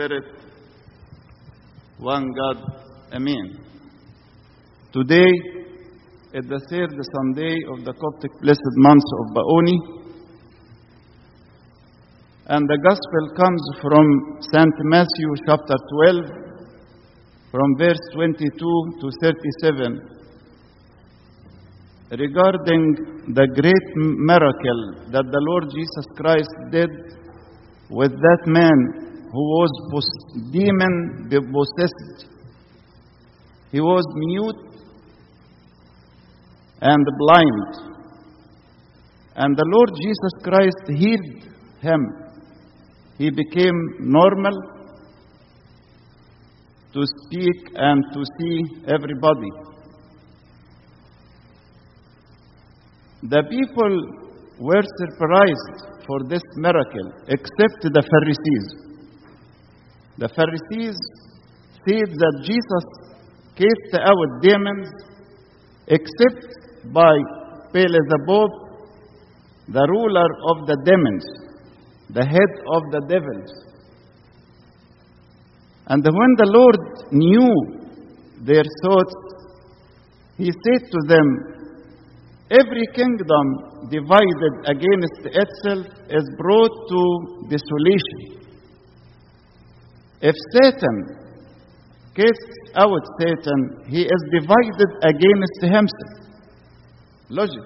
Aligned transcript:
Spirit, 0.00 0.24
one 1.98 2.32
God. 2.32 2.56
Amen. 3.12 3.58
Today 4.94 5.30
at 6.32 6.48
the 6.48 6.58
third 6.70 6.90
Sunday 7.16 7.54
of 7.68 7.84
the 7.84 7.92
Coptic 7.92 8.32
blessed 8.40 8.76
month 8.76 9.04
of 9.20 9.34
Baoni, 9.36 9.78
and 12.46 12.66
the 12.66 12.78
Gospel 12.88 13.28
comes 13.36 13.62
from 13.82 14.06
St. 14.40 14.74
Matthew 14.84 15.34
chapter 15.46 15.76
12, 15.92 16.24
from 17.50 17.76
verse 17.76 18.00
22 18.14 18.56
to 19.02 19.10
37, 19.20 20.00
regarding 22.12 22.84
the 23.34 23.46
great 23.52 23.96
miracle 24.16 25.10
that 25.12 25.26
the 25.30 25.42
Lord 25.50 25.64
Jesus 25.68 26.06
Christ 26.16 26.54
did 26.70 26.90
with 27.90 28.12
that 28.12 28.46
man 28.46 29.09
who 29.32 29.42
was 29.50 30.06
demon 30.52 31.28
possessed. 31.30 32.26
He 33.70 33.80
was 33.80 34.04
mute 34.14 34.82
and 36.80 37.06
blind. 37.18 37.92
And 39.36 39.56
the 39.56 39.64
Lord 39.66 39.90
Jesus 40.02 40.32
Christ 40.42 40.84
healed 40.88 41.54
him. 41.80 42.00
He 43.18 43.30
became 43.30 43.80
normal 44.00 44.52
to 46.92 47.02
speak 47.06 47.70
and 47.76 48.02
to 48.12 48.24
see 48.38 48.62
everybody. 48.88 49.50
The 53.22 53.42
people 53.48 53.94
were 54.58 54.82
surprised 54.82 56.04
for 56.06 56.24
this 56.28 56.42
miracle, 56.56 57.12
except 57.28 57.82
the 57.82 58.02
Pharisees. 58.10 58.89
The 60.20 60.28
Pharisees 60.28 60.98
said 61.86 62.08
that 62.22 62.34
Jesus 62.44 62.86
cast 63.56 64.04
out 64.04 64.42
demons 64.42 64.88
except 65.86 66.92
by 66.92 67.14
Beelzebub, 67.72 68.50
the 69.68 69.86
ruler 69.88 70.28
of 70.50 70.66
the 70.66 70.76
demons, 70.84 71.24
the 72.10 72.22
head 72.22 72.52
of 72.76 72.82
the 72.92 73.00
devils. 73.08 73.50
And 75.86 76.04
when 76.04 76.32
the 76.36 76.50
Lord 76.52 77.12
knew 77.12 77.50
their 78.44 78.64
thoughts, 78.84 79.14
he 80.36 80.50
said 80.52 80.90
to 80.90 80.98
them, 81.08 81.26
Every 82.50 82.86
kingdom 82.94 83.88
divided 83.88 84.54
against 84.66 85.22
itself 85.24 85.86
is 86.10 86.28
brought 86.36 86.76
to 86.90 87.00
desolation. 87.48 88.39
If 90.20 90.34
Satan 90.52 91.16
casts 92.14 92.60
out 92.74 93.02
Satan, 93.20 93.84
he 93.88 94.02
is 94.02 94.22
divided 94.32 94.90
against 95.02 95.60
himself. 95.62 96.30
Logic. 97.30 97.64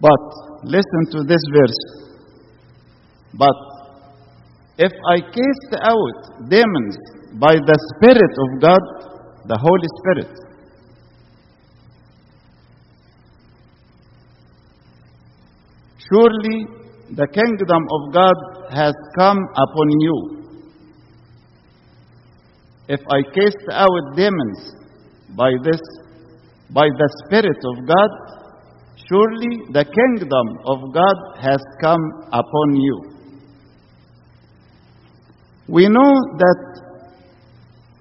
But 0.00 0.64
listen 0.64 1.02
to 1.12 1.22
this 1.24 1.42
verse. 1.52 2.08
But 3.34 3.54
if 4.78 4.92
I 5.10 5.20
cast 5.20 5.82
out 5.82 6.48
demons 6.48 6.96
by 7.34 7.54
the 7.54 7.78
Spirit 7.94 8.34
of 8.44 8.60
God, 8.60 8.80
the 9.46 9.58
Holy 9.58 9.88
Spirit, 10.00 10.38
surely 16.10 16.77
the 17.14 17.26
kingdom 17.26 17.82
of 17.90 18.12
God 18.12 18.36
has 18.70 18.94
come 19.16 19.38
upon 19.56 19.88
you. 20.00 20.44
If 22.88 23.00
I 23.08 23.22
cast 23.22 23.64
out 23.72 24.16
demons 24.16 24.74
by 25.36 25.50
this, 25.62 25.80
by 26.70 26.86
the 26.86 27.08
Spirit 27.24 27.58
of 27.64 27.86
God, 27.86 28.10
surely 29.08 29.72
the 29.72 29.84
kingdom 29.84 30.46
of 30.66 30.92
God 30.92 31.16
has 31.40 31.60
come 31.80 32.00
upon 32.32 32.76
you. 32.76 33.02
We 35.68 35.88
know 35.88 36.12
that 36.38 36.88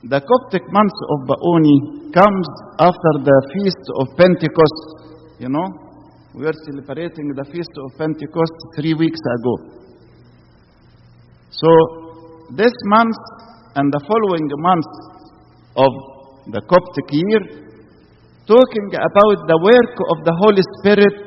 the 0.04 0.22
Coptic 0.22 0.64
month 0.72 0.98
of 1.12 1.28
Baoni 1.28 2.14
comes 2.14 2.48
after 2.80 3.12
the 3.24 3.52
feast 3.54 3.86
of 4.00 4.08
Pentecost, 4.18 5.40
you 5.40 5.50
know. 5.50 5.87
We 6.38 6.46
were 6.46 6.54
celebrating 6.70 7.34
the 7.34 7.46
feast 7.50 7.74
of 7.82 7.98
Pentecost 7.98 8.54
three 8.78 8.94
weeks 8.94 9.18
ago. 9.18 9.54
So, 11.50 11.70
this 12.54 12.74
month 12.94 13.18
and 13.74 13.92
the 13.92 13.98
following 14.06 14.46
months 14.62 14.94
of 15.82 15.92
the 16.54 16.62
Coptic 16.70 17.10
year, 17.10 17.42
talking 18.46 18.88
about 18.94 19.50
the 19.50 19.58
work 19.66 19.96
of 20.14 20.18
the 20.30 20.36
Holy 20.38 20.62
Spirit 20.78 21.18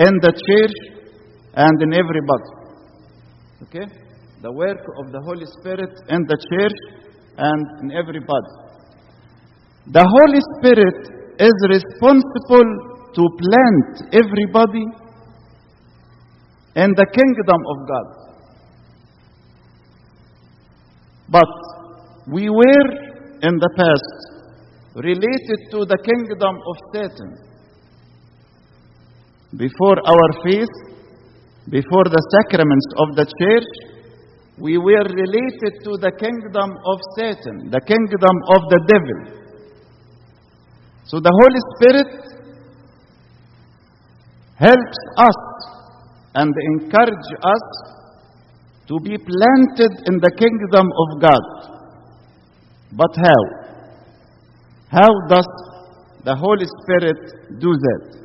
in 0.00 0.12
the 0.24 0.32
church 0.32 0.76
and 1.52 1.82
in 1.82 1.92
everybody. 1.92 2.48
Okay? 3.68 3.84
The 4.40 4.50
work 4.50 4.80
of 5.04 5.12
the 5.12 5.20
Holy 5.28 5.44
Spirit 5.60 5.92
in 6.08 6.24
the 6.24 6.38
church 6.48 6.78
and 7.36 7.64
in 7.82 7.92
everybody. 7.92 8.52
The 9.92 10.08
Holy 10.08 10.40
Spirit 10.56 11.20
is 11.36 11.52
responsible 11.68 12.91
to 13.14 13.22
plant 13.42 14.14
everybody 14.14 14.84
in 16.76 16.90
the 16.96 17.06
kingdom 17.12 17.60
of 17.72 17.78
God. 17.88 18.22
But 21.28 21.52
we 22.32 22.48
were 22.48 22.88
in 23.42 23.58
the 23.58 23.70
past 23.76 24.32
related 24.94 25.60
to 25.72 25.84
the 25.84 25.98
kingdom 26.04 26.54
of 26.56 26.76
Satan. 26.92 27.30
Before 29.56 29.98
our 30.06 30.28
faith, 30.44 30.74
before 31.68 32.04
the 32.04 32.22
sacraments 32.36 32.88
of 32.98 33.16
the 33.16 33.26
church, 33.40 33.92
we 34.58 34.76
were 34.76 35.04
related 35.04 35.72
to 35.84 35.96
the 35.96 36.12
kingdom 36.20 36.70
of 36.84 36.98
Satan, 37.16 37.70
the 37.70 37.80
kingdom 37.80 38.36
of 38.54 38.62
the 38.68 38.80
devil. 38.92 39.42
So 41.04 41.20
the 41.20 41.32
Holy 41.32 41.62
Spirit 41.76 42.31
helps 44.64 45.00
us 45.18 45.40
and 46.34 46.52
encourage 46.70 47.30
us 47.54 47.64
to 48.88 49.00
be 49.00 49.16
planted 49.18 49.92
in 50.06 50.18
the 50.24 50.32
kingdom 50.42 50.86
of 51.02 51.08
God. 51.20 51.44
But 52.92 53.12
how? 53.16 53.42
How 54.88 55.10
does 55.28 55.48
the 56.24 56.34
Holy 56.36 56.66
Spirit 56.80 57.20
do 57.58 57.72
that? 57.86 58.22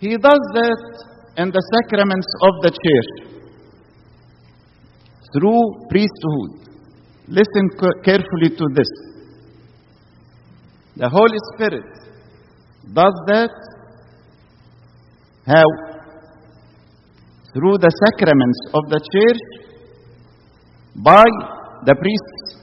He 0.00 0.16
does 0.16 0.42
that 0.54 0.82
in 1.38 1.50
the 1.50 1.62
sacraments 1.74 2.26
of 2.42 2.54
the 2.64 2.70
church 2.84 3.12
through 5.32 5.62
priesthood. 5.88 6.50
Listen 7.28 7.70
carefully 8.04 8.50
to 8.50 8.66
this. 8.74 8.90
The 10.96 11.08
Holy 11.08 11.38
Spirit 11.54 12.01
does 12.90 13.14
that 13.26 13.50
how? 15.46 15.64
Through 17.52 17.78
the 17.78 17.90
sacraments 17.90 18.58
of 18.72 18.82
the 18.88 19.00
church 19.12 19.42
by 20.96 21.24
the 21.84 21.94
priests. 21.94 22.62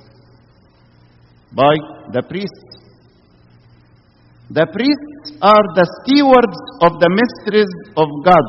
By 1.51 1.75
the 2.13 2.23
priests. 2.23 2.69
The 4.49 4.65
priests 4.65 5.37
are 5.41 5.65
the 5.75 5.85
stewards 6.01 6.59
of 6.81 6.99
the 6.99 7.09
mysteries 7.09 7.73
of 7.97 8.07
God. 8.25 8.47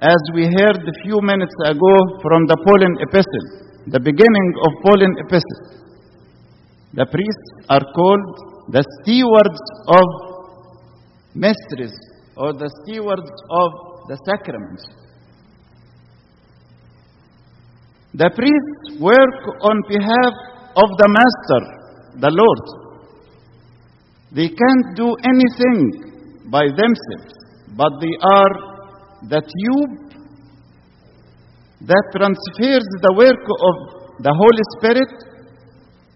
As 0.00 0.20
we 0.34 0.44
heard 0.44 0.80
a 0.80 0.96
few 1.02 1.20
minutes 1.20 1.54
ago 1.64 1.94
from 2.22 2.46
the 2.46 2.56
Pauline 2.56 2.96
epistle, 3.00 3.46
the 3.88 4.00
beginning 4.00 4.48
of 4.64 4.70
Pauline 4.82 5.16
epistle, 5.18 5.84
the 6.94 7.06
priests 7.06 7.50
are 7.68 7.84
called 7.92 8.53
the 8.68 8.84
stewards 9.00 9.60
of 9.88 10.06
mysteries 11.34 11.96
or 12.36 12.52
the 12.52 12.70
stewards 12.82 13.30
of 13.50 13.70
the 14.08 14.18
sacraments. 14.26 14.86
The 18.14 18.30
priests 18.30 19.00
work 19.00 19.40
on 19.60 19.76
behalf 19.88 20.34
of 20.76 20.88
the 20.98 21.08
Master, 21.18 21.62
the 22.20 22.30
Lord. 22.30 22.64
They 24.32 24.48
can't 24.48 24.96
do 24.96 25.14
anything 25.22 26.50
by 26.50 26.66
themselves, 26.66 27.34
but 27.76 27.90
they 28.00 28.14
are 28.22 28.54
the 29.28 29.40
tube 29.40 30.04
that 31.82 32.04
transfers 32.14 32.86
the 33.02 33.14
work 33.16 33.44
of 33.68 34.22
the 34.22 34.32
Holy 34.32 34.64
Spirit 34.78 35.12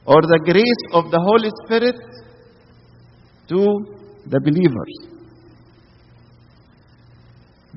or 0.07 0.23
the 0.23 0.41
grace 0.45 0.85
of 0.93 1.11
the 1.11 1.21
Holy 1.21 1.51
Spirit 1.65 1.97
to 3.49 3.61
the 4.27 4.41
believers. 4.41 5.19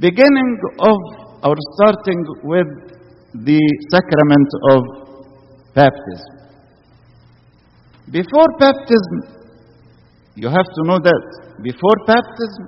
beginning 0.01 0.51
of 0.79 0.97
or 1.43 1.55
starting 1.73 2.21
with 2.43 2.69
the 3.45 3.61
sacrament 3.93 4.49
of 4.73 4.81
baptism. 5.75 6.33
Before 8.09 8.47
baptism, 8.59 9.17
you 10.35 10.49
have 10.49 10.65
to 10.65 10.81
know 10.89 10.99
that 10.99 11.23
before 11.63 11.97
baptism, 12.07 12.65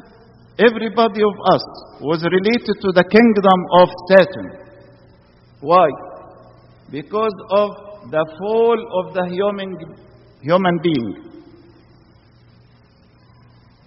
everybody 0.59 1.21
of 1.21 1.35
us 1.53 1.65
was 2.01 2.23
related 2.23 2.75
to 2.81 2.89
the 2.93 3.03
kingdom 3.09 3.59
of 3.81 3.89
Satan. 4.09 4.47
Why? 5.59 5.89
Because 6.91 7.37
of 7.51 7.69
the 8.11 8.25
fall 8.37 8.77
of 8.99 9.13
the 9.13 9.25
human, 9.33 9.73
human 10.41 10.79
being. 10.83 11.32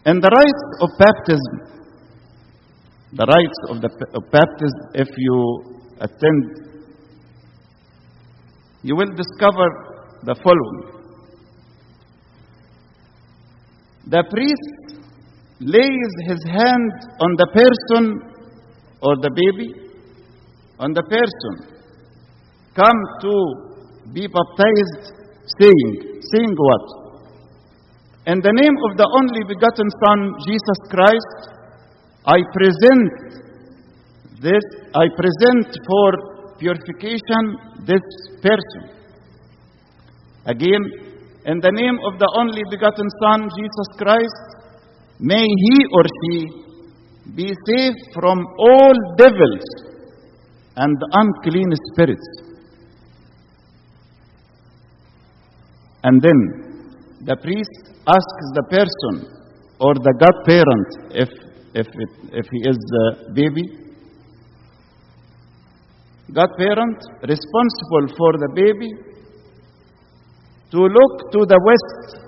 And 0.07 0.23
the 0.23 0.29
rites 0.29 0.65
of 0.83 0.91
baptism, 1.01 1.55
the 3.13 3.27
rites 3.27 3.59
of, 3.71 3.81
the, 3.81 3.91
of 4.15 4.31
baptism, 4.31 4.81
if 4.95 5.09
you 5.19 5.81
attend, 5.99 6.87
you 8.83 8.95
will 8.95 9.11
discover 9.17 9.67
the 10.23 10.37
following. 10.45 10.97
The 14.07 14.23
priest 14.31 15.03
lays 15.59 16.13
his 16.29 16.45
hand 16.45 16.93
on 17.21 17.35
the 17.37 17.49
person 17.53 18.05
or 19.03 19.17
the 19.17 19.31
baby, 19.35 19.75
on 20.79 20.93
the 20.93 21.03
person, 21.03 21.83
come 22.77 23.01
to 23.23 24.13
be 24.13 24.29
baptized, 24.29 25.15
saying, 25.59 26.21
saying 26.33 26.55
what? 26.57 27.06
In 28.27 28.41
the 28.43 28.51
name 28.51 28.75
of 28.91 28.97
the 28.99 29.07
only 29.07 29.47
begotten 29.47 29.87
Son, 30.03 30.19
Jesus 30.43 30.81
Christ, 30.91 31.39
I 32.27 32.43
present 32.59 33.47
this, 34.43 34.67
I 34.95 35.07
present 35.15 35.71
for 35.87 36.59
purification 36.59 37.87
this 37.87 38.03
person. 38.43 38.91
Again, 40.45 40.83
in 41.47 41.61
the 41.61 41.71
name 41.71 41.99
of 42.03 42.19
the 42.19 42.27
only 42.35 42.63
begotten 42.69 43.07
Son, 43.23 43.49
Jesus 43.55 43.89
Christ, 43.97 44.43
may 45.21 45.47
he 45.47 45.77
or 45.95 46.03
she 46.19 46.47
be 47.37 47.55
saved 47.67 48.03
from 48.13 48.45
all 48.59 48.95
devils 49.17 49.67
and 50.75 50.97
unclean 51.13 51.71
spirits. 51.93 52.27
And 56.03 56.21
then 56.21 56.41
the 57.25 57.37
priest 57.37 57.96
asks 58.07 58.47
the 58.55 58.65
person 58.71 59.15
or 59.81 59.95
the 59.95 60.15
godparent 60.19 60.89
if, 61.11 61.29
if, 61.75 61.87
it, 61.87 62.11
if 62.33 62.47
he 62.51 62.61
is 62.69 62.77
the 62.77 63.33
baby, 63.35 63.63
godparent 66.33 66.99
responsible 67.23 68.07
for 68.17 68.33
the 68.39 68.51
baby 68.55 68.91
to 70.71 70.79
look 70.79 71.33
to 71.33 71.47
the 71.47 71.61
west 71.69 72.27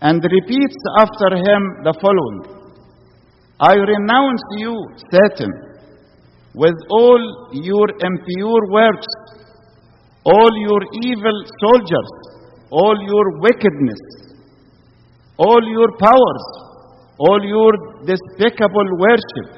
and 0.00 0.22
repeats 0.22 0.80
after 1.00 1.36
him 1.36 1.62
the 1.82 1.94
following. 2.00 2.58
I 3.60 3.74
renounce 3.74 4.42
you, 4.58 4.74
Satan, 5.10 5.50
with 6.54 6.76
all 6.90 7.50
your 7.52 7.88
impure 7.90 8.62
works, 8.70 9.06
all 10.24 10.50
your 10.68 10.82
evil 11.02 11.38
soldiers, 11.64 12.10
all 12.71 12.95
your 13.05 13.39
wickedness, 13.39 14.01
all 15.37 15.63
your 15.77 15.89
powers, 15.99 16.45
all 17.17 17.41
your 17.43 17.73
despicable 18.05 18.89
worship, 18.97 19.49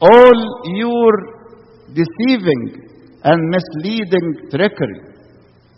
all 0.00 0.38
your 0.76 1.12
deceiving 1.94 2.62
and 3.24 3.50
misleading 3.50 4.50
trickery, 4.50 5.00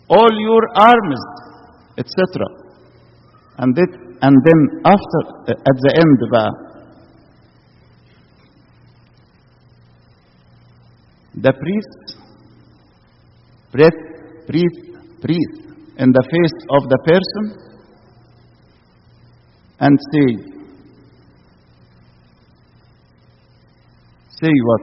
all 0.09 0.31
your 0.39 0.61
arms, 0.75 1.21
etc. 1.97 2.45
And, 3.57 3.77
it, 3.77 3.89
and 4.21 4.35
then 4.45 4.81
after, 4.85 5.21
at 5.49 5.77
the 5.85 5.91
end 5.95 6.19
بقى 6.31 6.71
the 11.35 11.53
priest 11.53 12.19
breath, 13.71 14.01
breathe, 14.47 14.97
breathe 15.21 15.64
in 15.98 16.12
the 16.12 16.22
face 16.22 16.58
of 16.70 16.88
the 16.88 16.98
person 17.04 17.66
and 19.80 19.98
say, 20.12 20.28
say 24.28 24.52
what? 24.64 24.82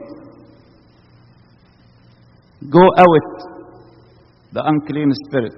Go 2.70 2.84
out 2.96 3.54
the 4.52 4.62
unclean 4.64 5.12
spirit 5.26 5.54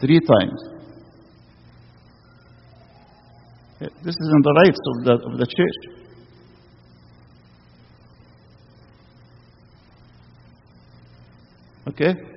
three 0.00 0.20
times. 0.20 0.62
Eh, 3.80 3.88
this 4.02 4.14
is 4.14 4.28
in 4.34 4.42
the 4.42 4.54
rights 4.64 4.80
of 4.86 5.04
the, 5.04 5.12
of 5.12 5.38
the 5.38 5.46
church. 5.46 5.96
Okay? 11.88 12.35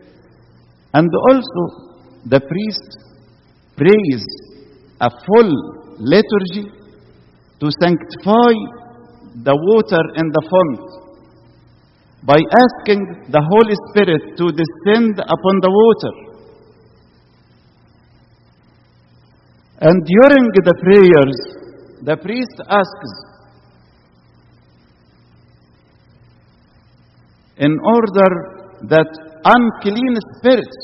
And 0.94 1.10
also, 1.30 1.64
the 2.26 2.40
priest 2.40 2.90
prays 3.78 4.26
a 5.00 5.10
full 5.10 5.52
liturgy 6.00 6.72
to 7.60 7.68
sanctify 7.82 8.54
the 9.44 9.56
water 9.56 10.04
in 10.16 10.28
the 10.32 10.44
font 10.50 11.00
by 12.24 12.36
asking 12.36 13.30
the 13.30 13.42
Holy 13.42 13.76
Spirit 13.90 14.36
to 14.38 14.52
descend 14.52 15.20
upon 15.20 15.56
the 15.62 15.72
water. 15.72 16.30
And 19.82 20.04
during 20.06 20.46
the 20.66 20.76
prayers, 20.84 21.60
the 22.04 22.18
priest 22.18 22.62
asks, 22.68 23.14
in 27.58 27.78
order 27.84 28.30
that 28.90 29.29
unclean 29.46 30.16
spirits 30.38 30.80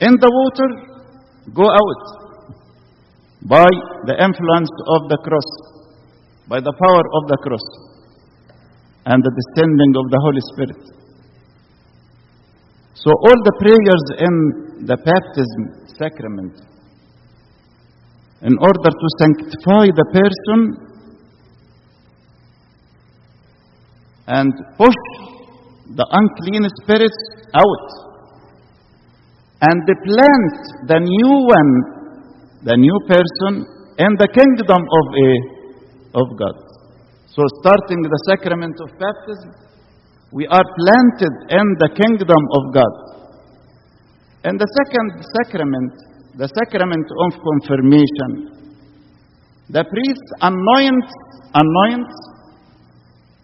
in 0.00 0.12
the 0.20 0.30
water 0.30 0.68
go 1.54 1.64
out 1.64 2.02
by 3.42 3.68
the 4.06 4.16
influence 4.18 4.70
of 4.88 5.08
the 5.08 5.18
cross, 5.22 5.50
by 6.48 6.60
the 6.60 6.72
power 6.82 7.04
of 7.14 7.28
the 7.28 7.38
cross, 7.42 7.66
and 9.06 9.22
the 9.22 9.30
descending 9.30 9.92
of 9.96 10.10
the 10.10 10.20
Holy 10.20 10.42
Spirit. 10.52 10.82
So, 12.94 13.10
all 13.10 13.38
the 13.44 13.54
prayers 13.60 14.04
in 14.18 14.86
the 14.86 14.96
baptism 14.96 15.62
sacrament, 15.98 16.54
in 18.42 18.56
order 18.58 18.90
to 18.90 19.08
sanctify 19.18 19.86
the 19.94 20.06
person 20.12 20.86
and 24.26 24.52
push 24.76 25.25
the 25.94 26.06
unclean 26.10 26.66
spirits 26.82 27.20
out 27.54 28.06
and 29.62 29.86
plant 29.86 30.54
the 30.90 30.98
new 30.98 31.32
one, 31.46 31.72
the 32.64 32.76
new 32.76 32.98
person 33.06 33.64
in 33.98 34.12
the 34.18 34.28
kingdom 34.34 34.82
of 34.82 35.06
a 35.14 35.30
of 36.20 36.26
God. 36.36 36.56
So 37.28 37.42
starting 37.60 38.02
the 38.02 38.20
sacrament 38.28 38.76
of 38.80 38.88
baptism, 38.98 39.52
we 40.32 40.46
are 40.48 40.64
planted 40.64 41.34
in 41.52 41.66
the 41.78 41.90
kingdom 41.94 42.42
of 42.56 42.62
God. 42.74 42.94
And 44.44 44.60
the 44.60 44.68
second 44.84 45.24
sacrament, 45.40 45.92
the 46.36 46.48
sacrament 46.48 47.06
of 47.06 47.30
confirmation, 47.40 48.30
the 49.70 49.84
priest 49.84 50.26
anoints 50.40 51.12
anoints 51.54 52.16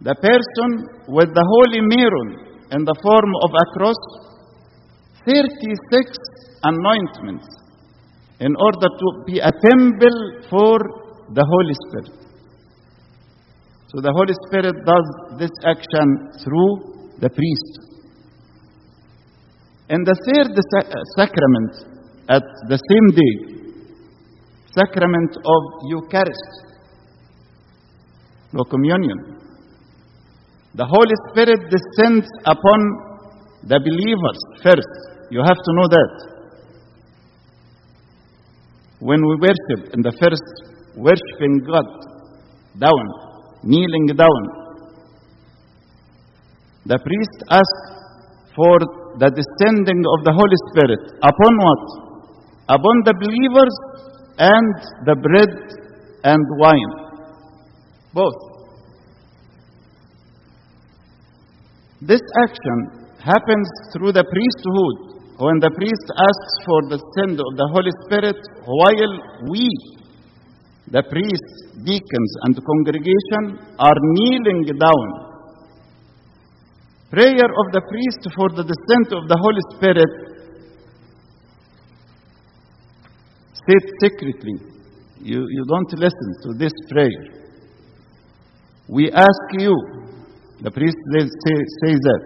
the 0.02 0.14
person 0.18 0.70
with 1.06 1.30
the 1.32 1.46
holy 1.46 1.80
mirror 1.80 2.26
in 2.72 2.84
the 2.84 2.96
form 3.02 3.32
of 3.46 3.50
a 3.54 3.66
cross 3.78 4.02
36 5.24 6.18
anointments 6.64 7.46
in 8.40 8.56
order 8.56 8.88
to 8.90 9.08
be 9.26 9.38
a 9.38 9.52
temple 9.52 10.18
for 10.50 10.78
the 11.30 11.44
Holy 11.46 11.74
Spirit. 11.86 12.22
So 13.88 14.00
the 14.00 14.10
Holy 14.10 14.34
Spirit 14.48 14.74
does 14.84 15.38
this 15.38 15.54
action 15.64 16.32
through 16.42 16.72
the 17.20 17.30
priest. 17.30 17.72
In 19.88 20.02
the 20.02 20.16
third 20.26 20.56
sacrament, 21.14 22.02
at 22.28 22.42
the 22.68 22.78
same 22.90 23.08
day, 23.14 23.34
sacrament 24.74 25.36
of 25.36 25.62
Eucharist, 25.90 26.52
or 28.54 28.64
communion, 28.64 29.41
the 30.74 30.86
Holy 30.86 31.16
Spirit 31.28 31.60
descends 31.68 32.26
upon 32.44 32.80
the 33.64 33.78
believers 33.78 34.40
first. 34.62 34.92
You 35.30 35.40
have 35.44 35.56
to 35.56 35.72
know 35.76 35.88
that. 35.88 36.12
When 39.00 39.20
we 39.20 39.34
worship 39.36 39.92
in 39.94 40.02
the 40.02 40.12
first 40.20 40.72
worshiping 40.96 41.60
God 41.66 41.88
down, 42.78 43.04
kneeling 43.64 44.06
down. 44.16 44.42
The 46.86 46.98
priest 46.98 47.38
asks 47.50 48.02
for 48.56 48.78
the 49.18 49.30
descending 49.30 50.00
of 50.00 50.24
the 50.24 50.32
Holy 50.32 50.58
Spirit 50.72 51.02
upon 51.22 51.52
what? 51.60 51.84
Upon 52.68 52.96
the 53.04 53.14
believers 53.20 53.76
and 54.38 54.74
the 55.04 55.16
bread 55.20 55.52
and 56.24 56.42
wine. 56.58 56.92
Both. 58.14 58.51
This 62.02 62.22
action 62.42 62.78
happens 63.22 63.68
through 63.92 64.10
the 64.10 64.26
priesthood 64.26 65.12
when 65.38 65.62
the 65.62 65.70
priest 65.70 66.06
asks 66.18 66.54
for 66.66 66.80
the 66.90 66.98
send 67.14 67.38
of 67.38 67.50
the 67.54 67.68
Holy 67.70 67.94
Spirit 68.06 68.38
while 68.66 69.14
we, 69.50 69.70
the 70.90 71.02
priests, 71.06 71.54
deacons, 71.86 72.32
and 72.42 72.58
congregation 72.58 73.62
are 73.78 73.98
kneeling 74.18 74.66
down. 74.74 75.06
Prayer 77.10 77.46
of 77.46 77.66
the 77.70 77.82
priest 77.86 78.34
for 78.34 78.48
the 78.50 78.66
descent 78.66 79.08
of 79.14 79.28
the 79.28 79.38
Holy 79.38 79.62
Spirit 79.78 80.12
said 83.62 83.84
secretly. 84.02 84.58
You, 85.20 85.46
you 85.48 85.64
don't 85.68 85.92
listen 85.92 86.30
to 86.42 86.58
this 86.58 86.72
prayer. 86.90 87.46
We 88.88 89.12
ask 89.12 89.46
you, 89.52 90.01
the 90.62 90.70
priest 90.70 90.96
says, 91.12 91.28
says 91.82 91.98
that, 92.06 92.22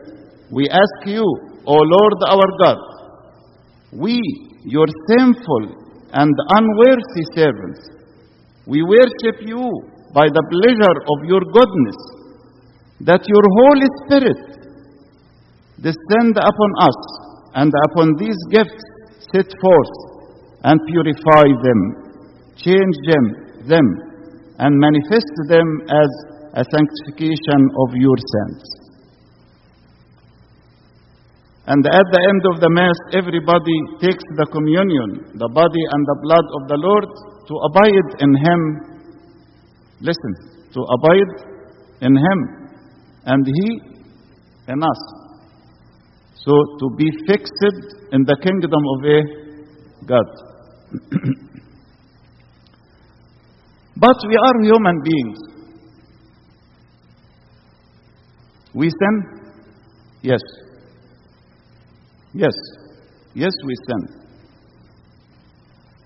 we 0.51 0.69
ask 0.69 1.09
you, 1.09 1.25
O 1.67 1.75
Lord 1.75 2.21
our 2.29 2.49
God, 2.63 2.79
we, 3.93 4.21
your 4.65 4.87
sinful 5.09 5.65
and 6.13 6.35
unworthy 6.53 7.25
servants, 7.35 7.81
we 8.67 8.83
worship 8.83 9.41
you 9.41 9.65
by 10.13 10.29
the 10.29 10.45
pleasure 10.53 10.97
of 11.13 11.19
your 11.25 11.41
goodness, 11.49 11.99
that 13.01 13.25
your 13.25 13.47
Holy 13.61 13.89
Spirit 14.05 14.41
descend 15.81 16.37
upon 16.37 16.71
us 16.81 16.99
and 17.55 17.73
upon 17.91 18.17
these 18.19 18.39
gifts 18.51 18.85
set 19.33 19.49
forth 19.61 19.95
and 20.65 20.81
purify 20.89 21.47
them, 21.65 21.81
change 22.57 22.97
them, 23.09 23.25
them 23.69 23.87
and 24.59 24.73
manifest 24.77 25.33
them 25.49 25.69
as 25.89 26.11
a 26.57 26.65
sanctification 26.65 27.61
of 27.85 27.95
your 27.95 28.17
sins. 28.17 28.87
And 31.67 31.85
at 31.85 32.07
the 32.15 32.23
end 32.31 32.43
of 32.55 32.61
the 32.63 32.71
Mass, 32.71 32.97
everybody 33.13 33.77
takes 34.01 34.25
the 34.39 34.47
communion, 34.47 35.37
the 35.37 35.51
body 35.53 35.85
and 35.93 36.07
the 36.07 36.19
blood 36.23 36.47
of 36.57 36.69
the 36.71 36.79
Lord, 36.79 37.11
to 37.49 37.55
abide 37.69 38.09
in 38.23 38.33
Him. 38.35 38.61
Listen, 40.01 40.33
to 40.73 40.81
abide 40.81 41.33
in 42.01 42.17
Him, 42.17 42.39
and 43.27 43.45
He 43.45 43.81
in 44.73 44.83
us. 44.83 45.01
So 46.37 46.53
to 46.53 46.91
be 46.97 47.11
fixed 47.27 47.53
in 48.13 48.23
the 48.25 48.37
kingdom 48.41 48.83
of 48.95 49.05
a 49.05 49.21
God. 50.07 50.29
but 53.97 54.17
we 54.29 54.37
are 54.37 54.63
human 54.63 55.03
beings. 55.03 55.56
We 58.79 58.87
sin? 59.01 59.15
Yes. 60.31 60.45
Yes. 62.43 62.57
Yes, 63.43 63.55
we 63.69 63.75
sin. 63.87 64.03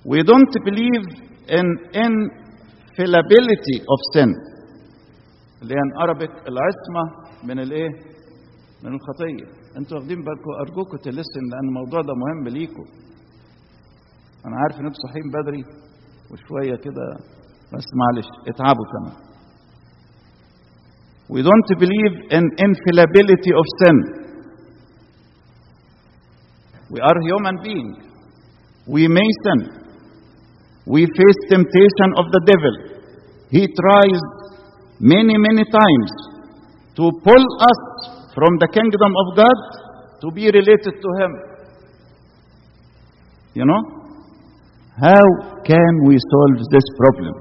We 0.05 0.19
don't 0.31 0.55
believe 0.69 1.05
in 1.59 1.67
infallibility 2.07 3.77
of 3.95 3.99
sin. 4.15 4.31
اللي 5.63 5.75
هي 5.75 5.79
Arabic 6.05 6.33
العصمة 6.49 7.03
من 7.45 7.59
الايه؟ 7.59 7.89
من 8.83 8.93
الخطية. 8.95 9.47
أنتوا 9.79 9.99
واخدين 9.99 10.19
بالكم 10.19 10.51
ارجوكم 10.61 10.97
تلسن 10.97 11.45
لأن 11.53 11.69
الموضوع 11.69 12.01
ده 12.01 12.15
مهم 12.15 12.49
ليكم. 12.49 12.85
أنا 14.47 14.57
عارف 14.57 14.77
أنتوا 14.81 15.03
صاحيين 15.07 15.31
بدري 15.31 15.63
وشوية 16.31 16.77
كده 16.77 17.07
بس 17.73 17.85
معلش 18.01 18.29
اتعبوا 18.49 18.85
كمان. 18.93 19.30
We 21.31 21.43
don't 21.43 21.69
believe 21.79 22.15
in 22.33 22.43
infallibility 22.59 23.53
of 23.55 23.67
sin. 23.81 23.97
We 26.91 26.99
are 26.99 27.15
human 27.23 27.63
beings. 27.63 27.99
We 28.89 29.07
may 29.07 29.29
sin. 29.45 29.61
We 30.87 31.07
face 31.07 31.41
temptation 31.49 32.09
of 32.17 32.27
the 32.35 32.41
devil. 32.51 32.75
He 33.49 33.63
tries 33.69 34.21
many, 34.99 35.39
many 35.39 35.63
times 35.71 36.11
to 36.97 37.13
pull 37.23 37.45
us 37.71 37.81
from 38.35 38.59
the 38.59 38.67
kingdom 38.75 39.13
of 39.23 39.37
God 39.37 39.59
to 40.23 40.33
be 40.33 40.47
related 40.47 40.95
to 41.01 41.11
Him. 41.21 41.33
You 43.55 43.67
know? 43.67 43.83
How 45.01 45.25
can 45.65 45.93
we 46.07 46.19
solve 46.19 46.59
this 46.73 46.87
problem? 46.99 47.35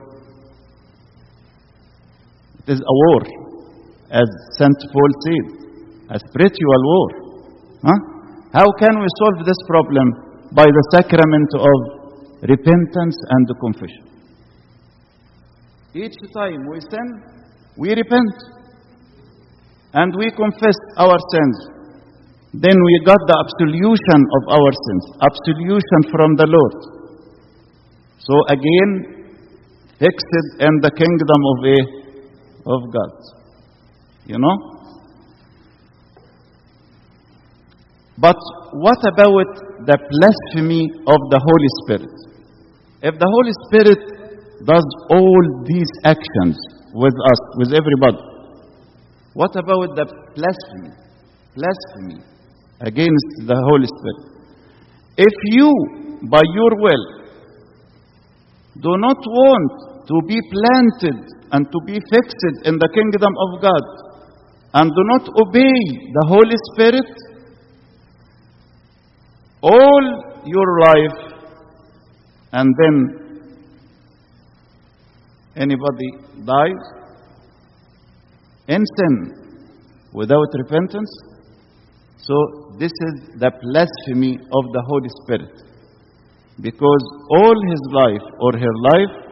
It 2.59 2.73
is 2.73 2.79
a 2.81 2.93
war, 2.93 3.48
as 4.11 4.27
St. 4.57 4.79
Paul 4.93 5.11
said, 5.25 5.45
a 6.09 6.17
spiritual 6.29 6.81
war. 6.83 7.09
Huh? 7.85 7.99
How 8.53 8.67
can 8.81 8.97
we 8.97 9.07
solve 9.21 9.45
this 9.45 9.61
problem? 9.67 10.07
By 10.51 10.65
the 10.65 10.83
sacrament 10.91 11.51
of 11.53 11.77
repentance 12.49 13.17
and 13.29 13.45
confession. 13.61 14.05
Each 15.93 16.17
time 16.33 16.65
we 16.69 16.81
sin, 16.81 17.07
we 17.77 17.89
repent 17.89 18.33
and 19.93 20.13
we 20.17 20.31
confess 20.31 20.77
our 20.97 21.17
sins. 21.33 21.57
Then 22.53 22.73
we 22.73 22.93
got 23.05 23.21
the 23.29 23.37
absolution 23.37 24.19
of 24.37 24.43
our 24.57 24.71
sins, 24.73 25.03
absolution 25.21 26.01
from 26.09 26.33
the 26.37 26.47
Lord. 26.49 26.75
So 28.17 28.33
again, 28.49 28.91
fixed 29.99 30.33
in 30.59 30.73
the 30.81 30.91
kingdom 30.97 31.41
of 31.53 31.57
a, 31.65 31.79
of 32.73 32.81
God. 32.93 33.38
You 34.29 34.37
know? 34.37 34.55
But 38.15 38.37
what 38.73 39.01
about 39.01 39.49
the 39.89 39.97
blasphemy 39.97 40.85
of 41.07 41.19
the 41.33 41.39
Holy 41.41 41.71
Spirit? 41.81 42.13
If 43.01 43.17
the 43.17 43.25
Holy 43.25 43.53
Spirit 43.65 44.01
does 44.69 44.85
all 45.09 45.41
these 45.65 45.89
actions 46.03 46.59
with 46.93 47.15
us, 47.15 47.41
with 47.57 47.73
everybody, 47.73 48.21
what 49.33 49.55
about 49.55 49.97
the 49.97 50.05
blasphemy? 50.37 50.93
Blasphemy 51.57 52.21
against 52.81 53.31
the 53.49 53.57
Holy 53.57 53.89
Spirit. 53.89 54.21
If 55.17 55.33
you, 55.57 55.73
by 56.29 56.41
your 56.53 56.77
will, 56.77 57.05
do 58.77 58.93
not 59.01 59.17
want 59.17 60.05
to 60.05 60.15
be 60.27 60.37
planted 60.53 61.17
and 61.51 61.65
to 61.71 61.79
be 61.87 61.97
fixed 62.13 62.43
in 62.65 62.77
the 62.77 62.89
kingdom 62.93 63.33
of 63.33 63.61
God, 63.63 64.08
and 64.73 64.91
do 64.91 65.03
not 65.03 65.27
obey 65.41 65.73
the 66.13 66.25
Holy 66.27 66.55
Spirit, 66.71 67.11
all 69.61 70.41
your 70.45 70.79
life, 70.81 71.19
and 72.51 72.75
then 72.81 73.19
anybody 75.55 76.11
dies 76.45 76.83
in 78.67 78.83
sin 78.97 79.15
without 80.13 80.47
repentance. 80.53 81.11
So, 82.17 82.35
this 82.77 82.91
is 82.91 83.39
the 83.39 83.51
blasphemy 83.61 84.35
of 84.35 84.63
the 84.73 84.83
Holy 84.85 85.09
Spirit. 85.23 85.63
Because 86.61 87.03
all 87.31 87.55
his 87.69 87.81
life 87.91 88.27
or 88.39 88.51
her 88.53 88.75
life 88.91 89.29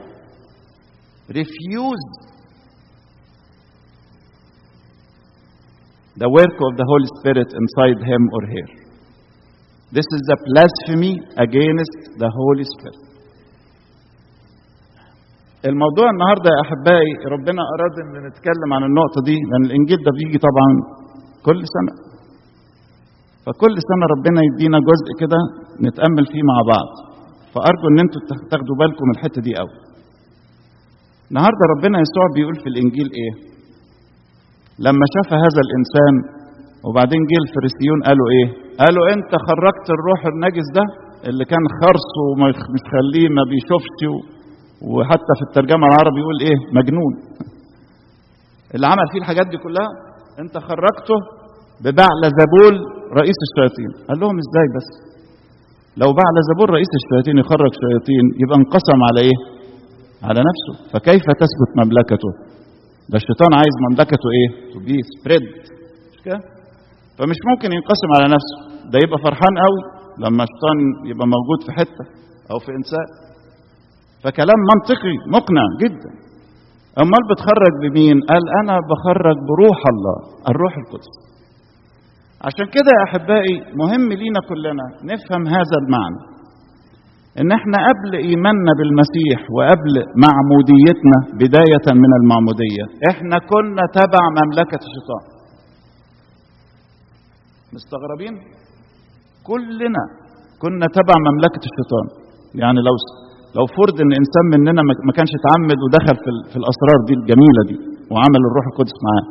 refused 1.28 2.27
the 6.22 6.30
work 6.38 6.58
of 6.68 6.72
the 6.80 6.86
Holy 6.92 7.10
Spirit 7.20 7.50
inside 7.62 8.00
him 8.12 8.22
or 8.36 8.42
her. 8.54 8.68
This 9.98 10.08
is 10.18 10.24
a 10.36 10.38
blasphemy 10.50 11.14
against 11.46 12.00
the 12.22 12.30
Holy 12.40 12.66
Spirit. 12.76 13.02
الموضوع 15.72 16.08
النهارده 16.14 16.50
يا 16.56 16.62
أحبائي 16.66 17.12
ربنا 17.36 17.62
أراد 17.74 17.94
إن 18.04 18.12
نتكلم 18.30 18.70
عن 18.78 18.84
النقطة 18.90 19.20
دي 19.30 19.38
لأن 19.50 19.64
الإنجيل 19.70 20.00
ده 20.08 20.12
بيجي 20.20 20.40
طبعا 20.48 20.70
كل 21.48 21.60
سنة 21.76 21.94
فكل 23.46 23.76
سنة 23.90 24.06
ربنا 24.16 24.40
يدينا 24.50 24.78
جزء 24.90 25.08
كده 25.22 25.40
نتأمل 25.88 26.26
فيه 26.32 26.44
مع 26.52 26.58
بعض 26.74 26.90
فأرجو 27.54 27.86
إن 27.92 28.00
أنتوا 28.06 28.22
تاخدوا 28.52 28.76
بالكم 28.80 29.06
من 29.10 29.14
الحتة 29.18 29.40
دي 29.48 29.54
قوي 29.62 29.76
النهارده 31.30 31.64
ربنا 31.74 31.98
يسوع 32.06 32.26
بيقول 32.36 32.56
في 32.64 32.68
الإنجيل 32.74 33.08
إيه 33.20 33.32
لما 34.86 35.06
شاف 35.16 35.30
هذا 35.46 35.62
الإنسان 35.66 36.14
وبعدين 36.86 37.22
جه 37.30 37.40
الفريسيون 37.46 38.00
قالوا 38.08 38.28
إيه؟ 38.36 38.48
قالوا 38.82 39.06
أنت 39.16 39.32
خرجت 39.48 39.88
الروح 39.96 40.22
النجس 40.34 40.68
ده 40.78 40.86
اللي 41.30 41.46
كان 41.52 41.64
خرس 41.80 42.10
ومش 42.24 42.84
خليه 42.94 43.28
ما 43.38 43.44
بيشوفش 43.52 44.00
وحتى 44.94 45.34
في 45.38 45.44
الترجمة 45.48 45.86
العربي 45.90 46.20
يقول 46.24 46.38
إيه؟ 46.48 46.58
مجنون. 46.78 47.14
اللي 48.74 48.88
عمل 48.92 49.08
فيه 49.12 49.20
الحاجات 49.24 49.48
دي 49.54 49.58
كلها 49.66 49.90
أنت 50.44 50.56
خرجته 50.70 51.18
ببعل 51.84 52.22
زبول 52.40 52.76
رئيس 53.20 53.40
الشياطين. 53.48 53.92
قال 54.08 54.18
لهم 54.22 54.36
إزاي 54.44 54.68
بس؟ 54.76 54.90
لو 56.02 56.10
بعل 56.20 56.36
زبول 56.50 56.68
رئيس 56.78 56.92
الشياطين 57.00 57.36
يخرج 57.44 57.72
شياطين 57.84 58.26
يبقى 58.42 58.56
انقسم 58.62 59.00
على 59.08 59.20
إيه؟ 59.28 59.38
على 60.28 60.40
نفسه. 60.50 60.74
فكيف 60.92 61.26
تثبت 61.42 61.72
مملكته؟ 61.82 62.30
ده 63.12 63.16
الشيطان 63.22 63.52
عايز 63.60 63.76
مملكته 63.86 64.28
إيه؟ 64.38 64.50
to 64.74 64.80
be 64.86 64.96
spread 65.14 65.46
مش 66.12 66.20
كده؟ 66.26 66.40
فمش 67.18 67.40
ممكن 67.52 67.70
ينقسم 67.78 68.10
على 68.18 68.28
نفسه. 68.36 68.58
ده 68.92 68.98
يبقى 69.04 69.20
فرحان 69.28 69.54
قوي 69.66 69.82
لما 70.24 70.42
الشيطان 70.48 70.78
يبقى 71.12 71.28
موجود 71.36 71.60
في 71.66 71.72
حتة 71.80 72.04
أو 72.52 72.58
في 72.66 72.72
إنسان. 72.80 73.08
فكلام 74.24 74.60
منطقي 74.72 75.16
مقنع 75.36 75.66
جدا. 75.84 76.12
أمال 77.04 77.24
بتخرج 77.32 77.74
بمين؟ 77.84 78.18
قال 78.30 78.44
أنا 78.62 78.76
بخرج 78.92 79.38
بروح 79.50 79.80
الله 79.94 80.18
الروح 80.52 80.74
القدس. 80.84 81.12
عشان 82.48 82.66
كده 82.76 82.90
يا 82.98 83.04
أحبائي 83.10 83.56
مهم 83.82 84.06
لينا 84.22 84.40
كلنا 84.50 84.86
نفهم 85.14 85.44
هذا 85.48 85.76
المعنى. 85.84 86.22
إن 87.42 87.50
إحنا 87.58 87.78
قبل 87.90 88.12
إيماننا 88.30 88.72
بالمسيح 88.80 89.40
وقبل 89.56 89.94
معموديتنا 90.26 91.18
بداية 91.42 91.88
من 92.04 92.12
المعمودية 92.20 92.86
إحنا 93.12 93.38
كنا 93.52 93.84
تبع 94.00 94.24
مملكة 94.40 94.82
الشيطان. 94.88 95.24
مستغربين؟ 97.76 98.34
كلنا 99.50 100.04
كنا 100.64 100.86
تبع 100.98 101.16
مملكة 101.28 101.64
الشيطان. 101.70 102.06
يعني 102.62 102.80
لو 102.88 102.96
لو 103.58 103.66
فرض 103.78 103.96
إن 104.04 104.12
إنسان 104.22 104.46
مننا 104.54 104.82
ما 105.08 105.12
كانش 105.18 105.32
اتعمد 105.40 105.80
ودخل 105.86 106.16
في, 106.24 106.30
في 106.52 106.58
الأسرار 106.62 106.98
دي 107.08 107.14
الجميلة 107.20 107.62
دي 107.70 107.78
وعمل 108.12 108.42
الروح 108.50 108.66
القدس 108.72 108.96
معاه 109.06 109.26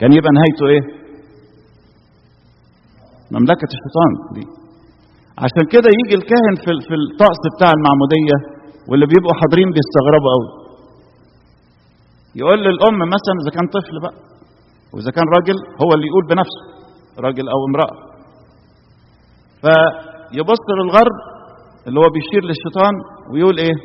كان 0.00 0.10
يبقى 0.18 0.30
نهايته 0.38 0.64
إيه؟ 0.74 0.82
مملكة 3.36 3.68
الشيطان 3.76 4.10
دي. 4.36 4.44
عشان 5.44 5.64
كده 5.74 5.88
يجي 6.00 6.14
الكاهن 6.20 6.54
في 6.64 6.70
في 6.88 6.94
الطقس 7.00 7.40
بتاع 7.54 7.70
المعمودية 7.76 8.36
واللي 8.88 9.06
بيبقوا 9.12 9.38
حاضرين 9.40 9.68
بيستغربوا 9.76 10.30
قوي 10.36 10.48
يقول 12.40 12.58
للأم 12.66 12.98
مثلا 13.16 13.34
إذا 13.42 13.50
كان 13.56 13.66
طفل 13.76 13.94
بقى 14.04 14.16
وإذا 14.92 15.10
كان 15.16 15.26
راجل 15.36 15.56
هو 15.82 15.90
اللي 15.94 16.06
يقول 16.10 16.24
بنفسه 16.32 16.62
راجل 17.26 17.46
أو 17.54 17.60
امرأة. 17.70 17.96
فيبص 19.62 20.62
للغرب 20.78 21.16
اللي 21.86 21.98
هو 22.02 22.08
بيشير 22.16 22.42
للشيطان 22.48 22.94
ويقول 23.30 23.56
إيه؟ 23.64 23.76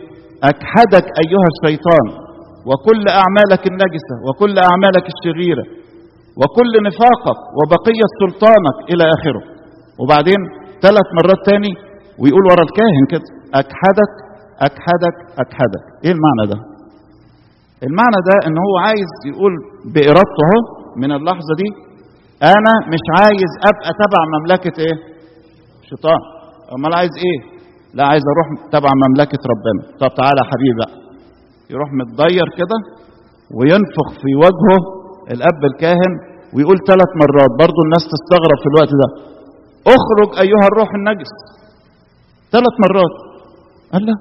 أكحدك 0.51 1.05
أيها 1.23 1.47
الشيطان 1.53 2.05
وكل 2.69 3.01
أعمالك 3.21 3.63
النجسة 3.71 4.15
وكل 4.25 4.53
أعمالك 4.69 5.05
الشريرة 5.13 5.65
وكل 6.39 6.71
نفاقك 6.89 7.39
وبقية 7.57 8.07
سلطانك 8.21 8.77
إلى 8.91 9.03
آخره. 9.17 9.43
وبعدين 10.01 10.41
ثلاث 10.85 11.07
مرات 11.17 11.39
تاني 11.49 11.71
ويقول 12.21 12.43
ورا 12.51 12.63
الكاهن 12.69 13.03
كده 13.13 13.27
أكحدك 13.61 14.13
أكحدك 14.67 15.15
أكحدك. 15.43 15.83
إيه 16.05 16.11
المعنى 16.17 16.43
ده؟ 16.51 16.57
المعنى 17.87 18.19
ده 18.29 18.35
إن 18.47 18.55
هو 18.65 18.73
عايز 18.87 19.09
يقول 19.31 19.53
بإرادته 19.93 20.41
أهو 20.47 20.59
من 21.01 21.11
اللحظة 21.17 21.53
دي 21.61 21.69
أنا 22.57 22.73
مش 22.93 23.03
عايز 23.19 23.51
أبقى 23.69 23.91
تبع 24.03 24.21
مملكة 24.35 24.75
إيه؟ 24.85 24.95
شيطان. 25.89 26.21
أمال 26.75 26.91
عايز 26.99 27.13
إيه؟ 27.25 27.39
لا 27.97 28.03
عايز 28.11 28.23
أروح 28.33 28.47
تبع 28.75 28.91
مملكة 29.05 29.41
ربنا. 29.53 29.81
طب 30.01 30.11
تعالى 30.19 30.39
يا 30.43 30.47
حبيبي 30.51 30.75
بقى. 30.81 30.93
يروح 31.73 31.89
متضير 32.01 32.47
كده 32.59 32.77
وينفخ 33.57 34.07
في 34.21 34.31
وجهه 34.45 34.79
الأب 35.35 35.61
الكاهن 35.71 36.11
ويقول 36.53 36.77
ثلاث 36.91 37.11
مرات. 37.21 37.51
برضه 37.63 37.79
الناس 37.85 38.03
تستغرب 38.13 38.57
في 38.63 38.67
الوقت 38.71 38.91
ده. 39.01 39.07
أخرج 39.87 40.29
أيها 40.43 40.65
الروح 40.71 40.89
النجس. 40.99 41.33
ثلاث 42.51 42.75
مرات. 42.85 43.15
قال 43.93 44.05
لا 44.05 44.13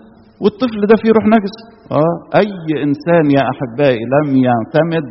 والطفل 0.42 0.81
ده 0.90 0.96
فيه 1.03 1.11
روح 1.16 1.25
نجس؟ 1.37 1.57
آه. 1.92 2.14
أي 2.40 2.83
إنسان 2.87 3.25
يا 3.37 3.42
أحبائي 3.53 4.01
لم 4.14 4.29
يعتمد 4.46 5.09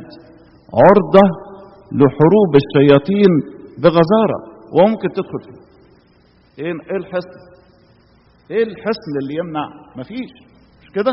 عرضة 0.81 1.25
لحروب 1.99 2.51
الشياطين 2.61 3.31
بغزارة 3.83 4.39
وممكن 4.75 5.07
تدخل 5.17 5.39
فيه. 5.45 5.59
إيه 6.63 6.73
إيه 6.91 6.97
الحصن؟ 6.97 7.39
إيه 8.51 8.63
الحصن 8.63 9.11
اللي 9.21 9.33
يمنع؟ 9.39 9.65
مفيش. 9.97 10.31
مش 10.81 10.89
كده؟ 10.95 11.11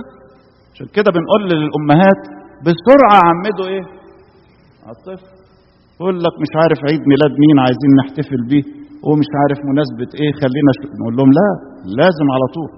عشان 0.74 0.86
كده 0.86 1.08
بنقول 1.16 1.42
للأمهات 1.50 2.20
بسرعة 2.64 3.18
عمدوا 3.28 3.66
إيه؟ 3.74 3.84
على 4.86 4.96
الطفل. 4.96 5.26
يقول 6.00 6.18
لك 6.24 6.34
مش 6.42 6.52
عارف 6.62 6.78
عيد 6.90 7.00
ميلاد 7.12 7.32
مين 7.42 7.56
عايزين 7.66 7.92
نحتفل 8.00 8.40
بيه. 8.50 8.77
ومش 9.06 9.28
عارف 9.40 9.58
مناسبة 9.70 10.10
إيه 10.20 10.32
خلينا 10.42 10.70
نقول 11.00 11.14
لهم 11.18 11.30
لا 11.38 11.48
لازم 12.00 12.26
على 12.34 12.46
طول 12.56 12.70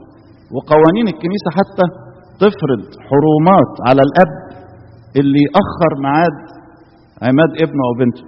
وقوانين 0.55 1.07
الكنيسة 1.15 1.49
حتى 1.59 1.85
تفرض 2.43 2.83
حرومات 3.09 3.73
على 3.89 4.03
الأب 4.09 4.33
اللي 5.21 5.43
يأخر 5.49 5.91
ميعاد 6.05 6.37
عماد 7.27 7.51
ابنه 7.65 7.83
أو 7.89 7.93
بنته 8.01 8.25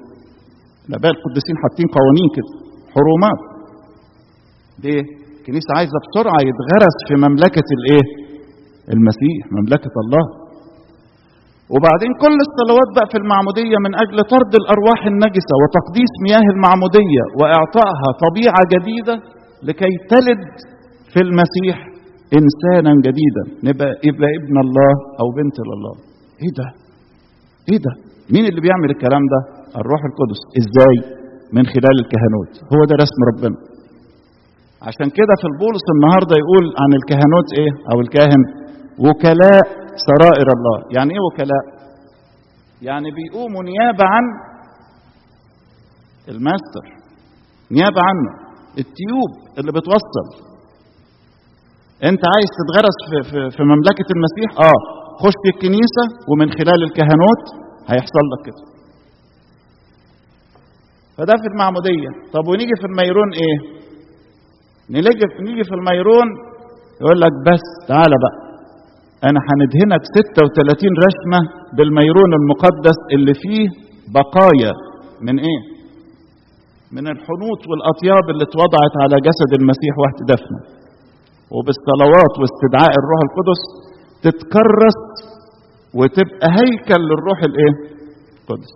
الآباء 0.88 1.12
القديسين 1.16 1.57
حاطين 1.62 1.87
قوانين 1.96 2.28
كده 2.37 2.50
حرومات 2.94 3.40
ليه؟ 4.85 5.02
الكنيسة 5.38 5.70
عايزة 5.78 5.96
بسرعة 6.05 6.38
يتغرس 6.50 6.96
في 7.09 7.14
مملكة 7.26 7.68
الإيه؟ 7.76 8.05
المسيح 8.94 9.40
مملكة 9.59 9.94
الله 10.05 10.24
وبعدين 11.74 12.12
كل 12.24 12.37
الصلوات 12.46 12.88
بقى 12.96 13.06
في 13.12 13.18
المعمودية 13.22 13.76
من 13.87 13.92
أجل 14.04 14.16
طرد 14.35 14.52
الأرواح 14.62 15.00
النجسة 15.12 15.54
وتقديس 15.62 16.12
مياه 16.26 16.46
المعمودية 16.54 17.24
وإعطائها 17.38 18.08
طبيعة 18.26 18.62
جديدة 18.74 19.14
لكي 19.68 19.92
تلد 20.12 20.42
في 21.12 21.20
المسيح 21.26 21.76
إنسانا 22.40 22.92
جديدا 23.06 23.42
نبقى 23.68 23.90
يبقى 24.08 24.28
ابن 24.40 24.56
الله 24.64 24.92
أو 25.20 25.26
بنت 25.38 25.56
الله 25.64 25.94
إيه 26.42 26.52
ده؟ 26.61 26.68
إيه 27.70 27.78
ده؟ 27.87 27.92
مين 28.35 28.44
اللي 28.50 28.61
بيعمل 28.66 28.88
الكلام 28.94 29.24
ده؟ 29.35 29.40
الروح 29.80 30.00
القدس 30.11 30.40
إزاي؟ 30.61 30.96
من 31.56 31.64
خلال 31.74 31.96
الكهنوت 32.02 32.52
هو 32.72 32.80
ده 32.90 32.94
رسم 33.04 33.20
ربنا 33.30 33.56
عشان 34.88 35.08
كده 35.18 35.35
في 35.40 35.46
البولس 35.52 35.85
النهارده 35.94 36.35
يقول 36.42 36.64
عن 36.82 36.90
الكهنوت 36.98 37.48
إيه 37.58 37.72
أو 37.90 37.96
الكاهن 38.04 38.42
وكلاء 39.04 39.64
سرائر 40.09 40.46
الله. 40.57 40.76
يعني 40.96 41.11
إيه 41.14 41.20
وكلاء؟ 41.33 41.64
يعني 42.83 43.09
بيقوموا 43.11 43.62
نيابة 43.62 44.05
عن 44.05 44.22
الماستر 46.28 46.85
نيابة 47.70 48.00
عنه 48.09 48.31
ال 48.78 48.89
tube 48.89 49.30
اللي 49.59 49.72
بتوصل. 49.72 50.26
أنت 52.05 52.22
عايز 52.35 52.50
تتغرس 52.61 52.98
في, 53.11 53.18
في, 53.31 53.57
في 53.57 53.62
مملكة 53.62 54.09
المسيح؟ 54.16 54.50
آه. 54.68 54.78
خش 55.22 55.40
الكنيسة 55.55 56.05
ومن 56.31 56.48
خلال 56.50 56.83
الكهنوت 56.88 57.44
هيحصل 57.90 58.24
لك 58.33 58.40
كده. 58.46 58.62
فده 61.16 61.33
في 61.42 61.48
المعمودية. 61.52 62.11
طب 62.33 62.48
ونيجي 62.48 62.74
في 62.81 62.87
الميرون 62.87 63.28
إيه؟ 63.33 63.57
نيجي 64.90 65.26
نيجي 65.46 65.64
في 65.64 65.74
الميرون 65.74 66.26
يقول 67.00 67.20
لك 67.20 67.33
بس 67.46 67.64
تعالى 67.88 68.16
بقى. 68.24 68.41
أنا 69.28 69.40
هندهنك 69.48 70.02
36 70.16 70.94
رسمه 71.08 71.40
بالميرون 71.76 72.30
المقدس 72.40 72.98
اللي 73.14 73.35
فيه 73.42 73.66
بقايا. 74.16 74.72
من 75.26 75.37
إيه؟ 75.48 75.61
من 76.96 77.04
الحنوط 77.14 77.61
والأطياب 77.70 78.24
اللي 78.32 78.44
اتوضعت 78.48 78.94
على 79.02 79.16
جسد 79.28 79.50
المسيح 79.61 79.92
وقت 80.04 80.18
دفنه. 80.32 80.61
وبالصلوات 81.54 82.35
واستدعاء 82.40 82.92
الروح 83.00 83.20
القدس 83.28 83.61
تتكرس 84.26 85.00
وتبقى 85.98 86.48
هيكل 86.58 87.00
للروح 87.11 87.38
الإيه؟ 87.50 87.74
القدس. 88.40 88.72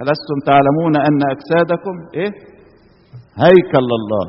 ألستم 0.00 0.38
تعلمون 0.50 0.94
أن 1.08 1.18
أجسادكم 1.34 1.94
إيه؟ 2.14 2.30
هيكل 3.44 3.84
لله. 3.92 4.26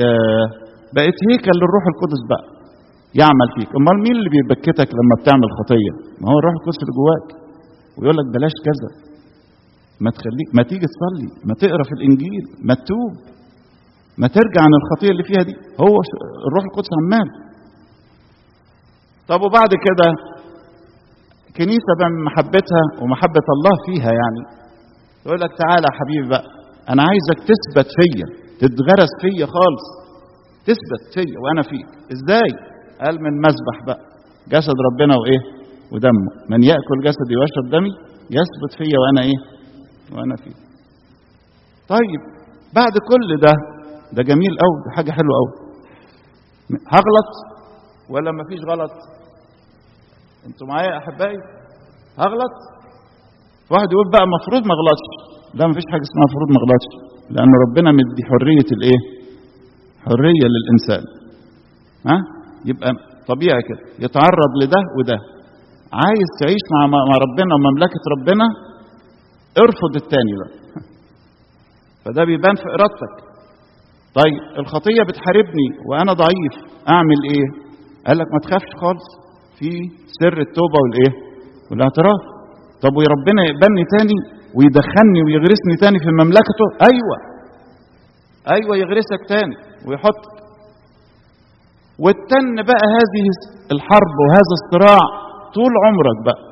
يا 0.00 0.12
بقت 0.96 1.18
هيكل 1.28 1.54
للروح 1.60 1.84
القدس 1.92 2.22
بقى. 2.32 2.61
يعمل 3.20 3.48
فيك. 3.56 3.70
أمال 3.78 3.96
مين 4.04 4.14
اللي 4.18 4.30
بيبكتك 4.36 4.88
لما 4.98 5.14
بتعمل 5.20 5.48
خطية؟ 5.58 5.92
ما 6.20 6.26
هو 6.30 6.36
الروح 6.40 6.54
القدس 6.58 6.78
اللي 6.82 6.94
جواك. 7.00 7.26
ويقول 7.96 8.16
لك 8.18 8.26
بلاش 8.34 8.54
كذا. 8.68 8.90
ما 10.04 10.10
تخليك 10.16 10.48
ما 10.58 10.62
تيجي 10.70 10.86
تصلي. 10.94 11.28
ما 11.48 11.54
تقرأ 11.62 11.82
في 11.88 11.94
الإنجيل. 11.98 12.44
ما 12.68 12.74
تتوب. 12.80 13.12
ما 14.20 14.26
ترجع 14.36 14.60
عن 14.66 14.72
الخطية 14.80 15.10
اللي 15.14 15.24
فيها 15.30 15.42
دي. 15.48 15.54
هو 15.84 15.94
الروح 16.46 16.64
القدس 16.68 16.90
عمال. 17.00 17.28
طب 19.30 19.40
وبعد 19.46 19.72
كده؟ 19.86 20.08
كنيسة 21.56 21.92
بقى 21.98 22.10
محبتها 22.28 22.82
ومحبة 23.00 23.46
الله 23.56 23.74
فيها 23.86 24.10
يعني. 24.20 24.42
يقول 25.26 25.40
لك 25.44 25.52
تعالى 25.62 25.86
يا 25.90 25.94
حبيبي 25.98 26.28
بقى. 26.34 26.46
أنا 26.92 27.02
عايزك 27.08 27.38
تثبت 27.50 27.88
فيا. 27.98 28.26
تتغرس 28.62 29.12
فيا 29.22 29.46
خالص. 29.56 29.86
تثبت 30.68 31.02
فيا 31.14 31.36
وأنا 31.42 31.62
فيك. 31.70 31.88
إزاي؟ 32.16 32.71
قال 33.04 33.14
من 33.24 33.32
مسبح 33.46 33.76
بقى. 33.86 34.00
جسد 34.48 34.76
ربنا 34.92 35.14
وإيه؟ 35.20 35.40
ودمه. 35.92 36.30
من 36.50 36.62
يأكل 36.62 36.96
جسدي 37.06 37.34
ويشرب 37.38 37.66
دمي 37.76 37.90
يثبت 38.36 38.72
فيا 38.78 38.98
وأنا 39.02 39.20
إيه؟ 39.28 39.38
وأنا 40.16 40.36
فيه. 40.36 40.56
طيب 41.88 42.20
بعد 42.74 42.94
كل 43.10 43.40
ده 43.46 43.52
ده 44.16 44.22
جميل 44.22 44.52
قوي 44.62 44.76
ده 44.86 44.90
حاجة 44.96 45.10
حلوة 45.10 45.34
قوي 45.40 45.52
هغلط 46.94 47.30
ولا 48.10 48.30
مفيش 48.40 48.60
غلط؟ 48.70 48.92
أنتوا 50.46 50.66
معايا 50.66 50.90
يا 50.92 50.98
أحبائي؟ 50.98 51.36
هغلط؟ 52.18 52.54
واحد 53.70 53.88
يقول 53.92 54.08
بقى 54.12 54.22
المفروض 54.28 54.62
ما 54.68 54.74
اغلطش 54.78 55.06
لا 55.54 55.66
مفيش 55.66 55.84
حاجة 55.92 56.02
اسمها 56.08 56.24
المفروض 56.24 56.48
ما 56.54 56.58
اغلطش 56.62 56.90
لأن 57.34 57.50
ربنا 57.64 57.90
مدي 57.92 58.22
حرية 58.30 58.68
الإيه؟ 58.76 59.00
حرية 60.06 60.44
للإنسان. 60.54 61.04
ها؟ 62.10 62.18
يبقى 62.70 62.90
طبيعي 63.30 63.62
كده 63.68 63.82
يتعرض 64.04 64.50
لده 64.62 64.82
وده. 64.98 65.18
عايز 66.02 66.28
تعيش 66.40 66.64
مع 66.74 66.86
مع 66.86 67.16
ربنا 67.26 67.52
ومملكة 67.54 68.02
ربنا 68.14 68.46
ارفض 69.64 69.92
التاني 70.02 70.32
بقى. 70.40 70.52
فده 72.04 72.24
بيبان 72.24 72.54
في 72.54 72.66
إرادتك. 72.76 73.14
طيب 74.20 74.42
الخطية 74.60 75.02
بتحاربني 75.08 75.68
وأنا 75.88 76.12
ضعيف 76.12 76.54
أعمل 76.94 77.20
إيه؟ 77.32 77.46
قال 78.06 78.18
لك 78.18 78.28
ما 78.34 78.38
تخافش 78.44 78.70
خالص 78.82 79.06
في 79.58 79.70
سر 80.20 80.36
التوبة 80.46 80.78
والإيه؟ 80.82 81.12
والاعتراف. 81.70 82.22
طب 82.82 82.92
وربنا 82.98 83.42
يقبلني 83.48 83.84
تاني 83.94 84.18
ويدخلني 84.56 85.20
ويغرسني 85.26 85.74
تاني 85.82 85.98
في 86.04 86.10
مملكته؟ 86.22 86.66
أيوه. 86.90 87.16
أيوه 88.54 88.76
يغرسك 88.82 89.20
تاني 89.28 89.56
ويحطك 89.86 90.41
والتن 91.98 92.54
بقى 92.70 92.86
هذه 92.98 93.26
الحرب 93.72 94.14
وهذا 94.22 94.54
الصراع 94.60 95.02
طول 95.54 95.72
عمرك 95.86 96.18
بقى. 96.26 96.42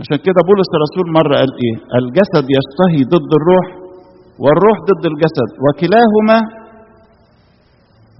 عشان 0.00 0.16
كده 0.26 0.40
بولس 0.48 0.70
الرسول 0.78 1.06
مرة 1.18 1.34
قال 1.40 1.50
إيه؟ 1.64 1.74
الجسد 2.00 2.46
يشتهي 2.56 3.00
ضد 3.14 3.30
الروح 3.38 3.66
والروح 4.38 4.76
ضد 4.90 5.04
الجسد 5.12 5.50
وكلاهما 5.64 6.38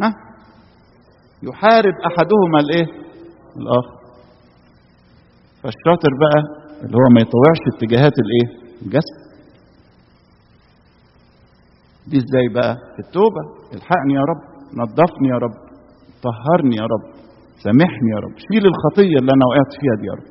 ها؟ 0.01 0.11
يحارب 1.43 1.95
أحدهما 2.09 2.59
الإيه؟ 2.65 2.87
الآخر. 3.57 3.95
فالشاطر 5.63 6.11
بقى 6.25 6.41
اللي 6.83 6.97
هو 6.97 7.07
ما 7.15 7.21
يطوعش 7.21 7.61
اتجاهات 7.75 8.13
الإيه؟ 8.25 8.47
الجسد. 8.83 9.21
دي 12.07 12.17
إزاي 12.17 12.49
بقى؟ 12.55 12.77
التوبة. 12.99 13.43
الحقني 13.75 14.15
يا 14.15 14.21
رب. 14.31 14.50
نظفني 14.81 15.29
يا 15.35 15.39
رب 15.45 15.57
طهرني 16.27 16.77
يا 16.77 16.87
رب 16.95 17.05
سامحني 17.65 18.09
يا 18.15 18.21
رب 18.25 18.35
شيل 18.47 18.65
الخطية 18.73 19.17
اللي 19.21 19.33
أنا 19.37 19.45
وقعت 19.51 19.73
فيها 19.81 19.95
دي 20.01 20.07
يا 20.11 20.15
رب 20.19 20.29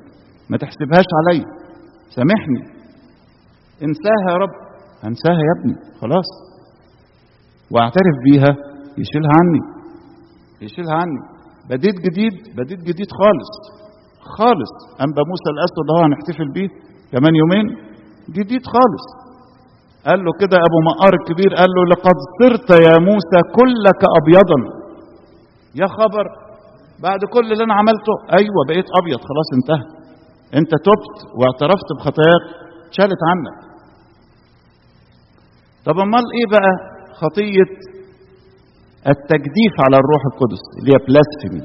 ما 0.51 0.57
تحسبهاش 0.57 1.09
عليا 1.19 1.45
سامحني. 2.15 2.61
انساها 3.87 4.27
يا 4.31 4.37
رب 4.43 4.55
هنساها 5.03 5.41
يا 5.47 5.53
ابني 5.57 5.75
خلاص. 6.01 6.29
واعترف 7.73 8.15
بيها 8.27 8.51
يشيلها 9.01 9.33
عني 9.39 9.61
يشيلها 10.61 10.95
عني. 11.01 11.21
بديت 11.69 11.97
جديد 12.05 12.35
بديت 12.57 12.79
جديد 12.89 13.09
خالص 13.19 13.51
خالص. 14.37 14.73
أنبا 15.05 15.21
موسى 15.31 15.49
الأسود 15.55 15.79
اللي 15.83 15.93
هو 15.95 16.03
هنحتفل 16.07 16.47
بيه 16.55 16.69
كمان 17.11 17.33
يومين 17.41 17.65
جديد 18.37 18.63
خالص. 18.75 19.05
قال 20.07 20.19
له 20.25 20.31
كده 20.41 20.57
أبو 20.67 20.77
مقار 20.89 21.13
الكبير 21.19 21.51
قال 21.59 21.69
له 21.75 21.81
لقد 21.93 22.17
صرت 22.39 22.69
يا 22.87 22.95
موسى 23.09 23.39
كلك 23.59 24.01
ابيضا. 24.19 24.59
يا 25.81 25.87
خبر. 25.97 26.25
بعد 27.05 27.19
كل 27.33 27.51
اللي 27.51 27.63
أنا 27.63 27.73
عملته. 27.73 28.13
أيوه 28.39 28.59
بقيت 28.67 28.87
أبيض. 28.99 29.19
خلاص 29.29 29.49
انتهى. 29.57 29.85
انت 30.59 30.71
تبت 30.87 31.15
واعترفت 31.39 31.89
بخطاياك. 31.97 32.43
اتشالت 32.87 33.21
عنك. 33.29 33.57
طب 35.85 35.99
أمال 35.99 36.25
إيه 36.37 36.47
بقى 36.55 36.71
خطية 37.21 37.69
التجديف 39.13 39.73
على 39.85 39.95
الروح 40.01 40.21
القدس 40.31 40.63
اللي 40.79 40.91
هي 40.93 40.97
بلاسفيمي 41.07 41.63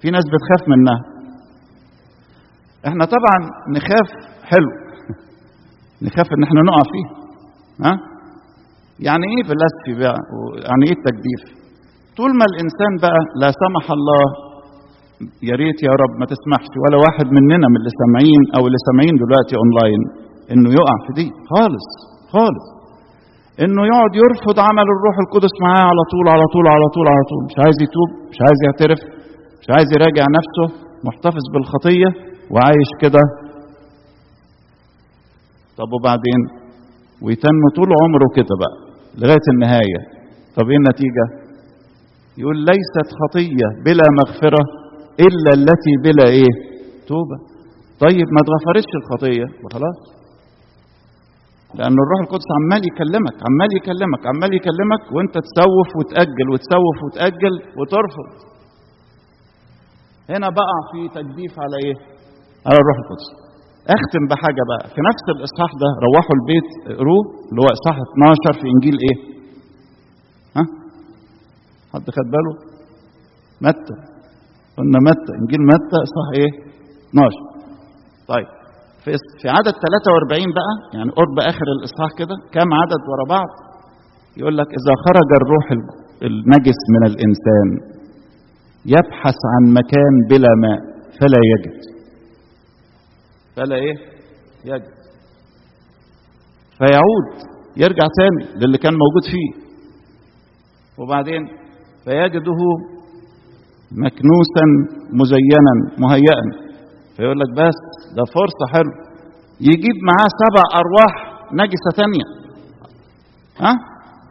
في 0.00 0.10
ناس 0.10 0.24
بتخاف 0.32 0.68
منها. 0.68 0.98
إحنا 2.88 3.04
طبعا 3.04 3.38
نخاف 3.76 4.08
حلو. 4.44 4.70
نخاف 6.06 6.26
إن 6.38 6.42
إحنا 6.42 6.60
نقع 6.68 6.82
فيه. 6.92 7.21
ها؟ 7.84 7.94
يعني 9.08 9.24
إيه 9.32 9.42
بلاسفي 9.50 9.92
بقى؟ 10.02 10.18
يعني 10.68 10.82
إيه 10.88 10.96
التجديف؟ 10.98 11.42
طول 12.18 12.30
ما 12.38 12.44
الإنسان 12.50 12.92
بقى 13.04 13.20
لا 13.42 13.48
سمح 13.62 13.86
الله 13.98 14.24
يا 15.48 15.54
ريت 15.62 15.78
يا 15.88 15.94
رب 16.02 16.12
ما 16.20 16.26
تسمحش 16.32 16.70
ولا 16.82 16.96
واحد 17.04 17.26
مننا 17.36 17.66
من 17.72 17.78
اللي 17.80 17.92
سامعين 18.02 18.42
أو 18.56 18.62
اللي 18.68 18.80
سامعين 18.88 19.14
دلوقتي 19.24 19.54
اونلاين 19.60 20.02
إنه 20.52 20.68
يقع 20.78 20.96
في 21.04 21.10
دي 21.18 21.26
خالص 21.52 21.86
خالص. 22.34 22.66
إنه 23.64 23.82
يقعد 23.90 24.12
يرفض 24.22 24.56
عمل 24.68 24.86
الروح 24.94 25.16
القدس 25.24 25.54
معاه 25.64 25.84
على 25.90 26.02
طول 26.12 26.26
على 26.34 26.46
طول 26.54 26.66
على 26.74 26.86
طول 26.94 27.06
على 27.12 27.22
طول. 27.30 27.40
مش 27.48 27.56
عايز 27.64 27.76
يتوب 27.86 28.10
مش 28.32 28.38
عايز 28.46 28.58
يعترف 28.66 29.00
مش 29.60 29.68
عايز 29.74 29.88
يراجع 29.96 30.24
نفسه 30.38 30.66
محتفظ 31.08 31.44
بالخطية 31.52 32.08
وعايش 32.52 32.90
كده. 33.02 33.22
طب 35.78 35.88
وبعدين؟ 35.96 36.40
ويتم 37.24 37.60
طول 37.76 37.88
عمره 38.02 38.26
كده 38.36 38.54
بقى 38.62 38.76
لغاية 39.20 39.46
النهاية 39.54 40.00
طب 40.56 40.66
إيه 40.70 40.76
النتيجة 40.82 41.26
يقول 42.40 42.56
ليست 42.70 43.06
خطية 43.20 43.68
بلا 43.84 44.06
مغفرة 44.20 44.62
إلا 45.26 45.50
التي 45.58 45.92
بلا 46.04 46.26
إيه 46.36 46.52
توبة 47.10 47.36
طيب 48.04 48.26
ما 48.34 48.40
اتغفرتش 48.44 48.90
الخطية 49.00 49.46
وخلاص 49.64 49.98
لأن 51.78 51.96
الروح 52.04 52.20
القدس 52.24 52.48
عمال 52.58 52.82
يكلمك 52.90 53.36
عمال 53.48 53.70
يكلمك 53.78 54.22
عمال 54.30 54.50
يكلمك 54.58 55.02
وأنت 55.14 55.34
تسوف 55.46 55.88
وتأجل 55.98 56.46
وتسوف 56.52 56.96
وتأجل 57.04 57.54
وترفض. 57.78 58.30
هنا 60.30 60.48
بقع 60.48 60.78
في 60.92 61.00
تجديف 61.18 61.52
على 61.60 61.76
إيه؟ 61.84 61.94
على 62.66 62.78
الروح 62.82 62.96
القدس. 63.02 63.26
أختم 63.96 64.22
بحاجة 64.30 64.62
بقى 64.70 64.84
في 64.94 65.00
نفس 65.08 65.24
الإصحاح 65.36 65.70
ده 65.82 65.88
روحوا 66.06 66.34
البيت 66.38 66.68
اقروه 66.92 67.22
اللي 67.48 67.60
هو 67.62 67.68
إصحاح 67.76 67.96
12 67.98 68.52
في 68.60 68.66
إنجيل 68.74 68.96
إيه؟ 69.06 69.16
ها؟ 70.56 70.64
حد 71.92 72.06
خد 72.16 72.26
باله؟ 72.34 72.52
متى 73.66 73.96
قلنا 74.78 74.98
متى 75.08 75.32
إنجيل 75.40 75.62
متى 75.72 75.96
إصحاح 76.06 76.28
إيه؟ 76.38 76.50
12 77.10 77.36
طيب 78.32 78.48
في 79.04 79.10
في 79.40 79.46
عدد 79.56 79.74
43 79.84 80.58
بقى 80.58 80.72
يعني 80.96 81.10
قرب 81.18 81.36
آخر 81.52 81.66
الإصحاح 81.76 82.10
كده 82.20 82.34
كام 82.54 82.68
عدد 82.80 83.02
ورا 83.10 83.24
بعض 83.36 83.50
يقول 84.38 84.54
لك 84.60 84.68
إذا 84.78 84.92
خرج 85.06 85.28
الروح 85.40 85.66
النجس 86.28 86.80
من 86.94 87.02
الإنسان 87.10 87.68
يبحث 88.94 89.38
عن 89.52 89.62
مكان 89.78 90.12
بلا 90.30 90.52
ماء 90.64 90.80
فلا 91.20 91.40
يجد 91.52 91.80
فلا 93.56 93.76
إيه؟ 93.76 93.94
يجد. 94.64 94.82
فيعود 96.78 97.26
يرجع 97.76 98.06
تاني 98.18 98.66
للي 98.66 98.78
كان 98.78 98.92
موجود 98.92 99.24
فيه. 99.32 99.62
وبعدين 100.98 101.42
فيجده 102.04 102.60
مكنوسا 103.92 104.64
مزينا 105.20 105.74
مهيئا. 105.98 106.44
فيقول 107.16 107.40
لك 107.40 107.50
بس 107.56 107.78
ده 108.16 108.24
فرصة 108.34 108.64
حلو 108.72 108.92
يجيب 109.60 109.96
معاه 110.08 110.28
سبع 110.42 110.64
أرواح 110.80 111.12
نجسة 111.52 111.90
تانية. 111.96 112.26
ها؟ 113.60 113.72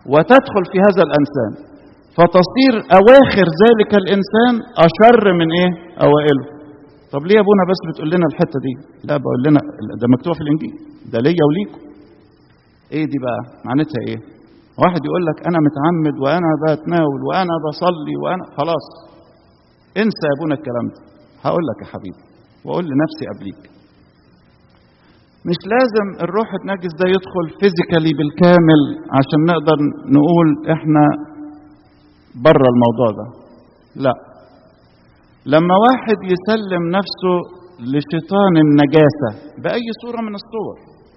وتدخل 0.05 0.63
في 0.71 0.77
هذا 0.87 1.03
الإنسان. 1.07 1.71
فتصير 2.17 2.73
أواخر 2.99 3.45
ذلك 3.63 3.91
الإنسان 4.01 4.53
أشر 4.87 5.33
من 5.33 5.47
إيه؟ 5.51 5.69
أوائله. 6.05 6.60
طب 7.13 7.21
ليه 7.27 7.35
يا 7.35 7.43
أبونا 7.45 7.63
بس 7.71 7.79
بتقول 7.89 8.09
لنا 8.13 8.25
الحتة 8.31 8.57
دي؟ 8.65 8.73
لا 9.07 9.15
بقول 9.23 9.39
لنا 9.47 9.59
ده 10.01 10.07
مكتوب 10.15 10.33
في 10.37 10.43
الإنجيل. 10.45 10.73
ده 11.11 11.17
ليا 11.25 11.43
وليكم. 11.49 11.79
إيه 12.95 13.05
دي 13.11 13.17
بقى؟ 13.25 13.39
معناتها 13.67 13.99
إيه؟ 14.07 14.19
واحد 14.81 15.01
يقول 15.07 15.23
لك 15.29 15.37
أنا 15.49 15.59
متعمد 15.67 16.15
وأنا 16.23 16.49
بتناول 16.63 17.19
وأنا 17.29 17.53
بصلي 17.67 18.15
وأنا 18.23 18.43
خلاص. 18.57 18.85
انسى 20.03 20.23
يا 20.29 20.33
أبونا 20.37 20.53
الكلام 20.59 20.85
ده. 20.93 20.99
هقول 21.45 21.63
لك 21.69 21.77
يا 21.83 21.87
حبيبي 21.93 22.21
وأقول 22.65 22.85
لنفسي 22.91 23.23
قبليك. 23.31 23.61
مش 25.49 25.59
لازم 25.73 26.07
الروح 26.25 26.49
النجس 26.59 26.91
ده 27.01 27.05
يدخل 27.15 27.45
فيزيكالي 27.59 28.11
بالكامل 28.19 28.81
عشان 29.17 29.39
نقدر 29.51 29.77
نقول 30.17 30.47
إحنا 30.75 31.03
بره 32.45 32.67
الموضوع 32.73 33.09
ده. 33.19 33.25
لا. 34.05 34.13
لما 35.45 35.75
واحد 35.87 36.19
يسلم 36.33 36.83
نفسه 36.97 37.35
لشيطان 37.91 38.53
النجاسة 38.65 39.29
بأي 39.63 39.87
صورة 40.03 40.21
من 40.27 40.35
الصور 40.41 40.75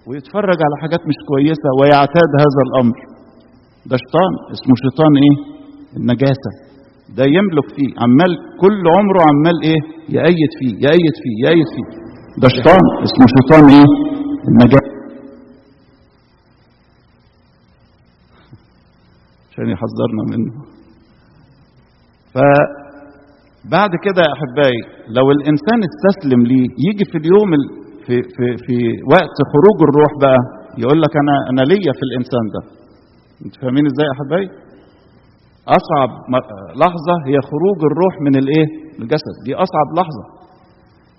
ويتفرج 0.08 0.58
على 0.66 0.76
حاجات 0.82 1.00
مش 1.10 1.18
كويسة 1.30 1.68
ويعتاد 1.80 2.30
هذا 2.44 2.60
الأمر 2.66 2.96
ده 3.90 3.96
شيطان 4.04 4.32
اسمه 4.54 4.74
شيطان 4.84 5.12
إيه؟ 5.24 5.37
النجاسة. 5.98 6.50
ده 7.16 7.24
يملك 7.37 7.66
فيه 7.76 7.90
عمال 8.04 8.32
كل 8.62 8.80
عمره 8.96 9.20
عمال 9.30 9.56
إيه؟ 9.68 9.80
يأيد 10.18 10.50
فيه 10.58 10.72
يأيد 10.87 11.14
فيه 11.22 11.37
يأيد 11.46 11.68
فيه. 11.74 11.87
ده 12.42 12.48
شيطان 12.56 12.82
اسمه 13.06 13.26
شيطان 13.37 13.64
إيه؟ 13.76 13.88
النجاة 14.48 14.87
عشان 19.50 19.66
يحذرنا 19.74 20.22
منه. 20.32 20.52
فبعد 23.64 23.90
كده 24.07 24.20
يا 24.27 24.33
أحبائي 24.37 24.81
لو 25.16 25.27
الإنسان 25.37 25.79
استسلم 25.90 26.40
ليه 26.50 26.66
يجي 26.88 27.05
في 27.11 27.16
اليوم 27.22 27.48
ال... 27.59 27.64
في 28.07 28.14
في 28.35 28.46
في 28.64 28.77
وقت 29.14 29.37
خروج 29.53 29.79
الروح 29.88 30.12
بقى 30.24 30.38
يقول 30.83 30.98
لك 31.05 31.12
أنا 31.22 31.35
أنا 31.50 31.62
ليا 31.72 31.92
في 31.98 32.05
الإنسان 32.09 32.44
ده. 32.55 32.61
أنتوا 33.44 33.59
فاهمين 33.62 33.85
إزاي 33.90 34.07
يا 34.09 34.14
أحبائي؟ 34.16 34.46
أصعب 35.79 36.11
لحظة 36.83 37.14
هي 37.29 37.37
خروج 37.50 37.79
الروح 37.90 38.14
من 38.27 38.35
الإيه؟ 38.42 38.66
الجسد. 39.00 39.35
دي 39.46 39.53
أصعب 39.64 39.88
لحظة. 39.98 40.24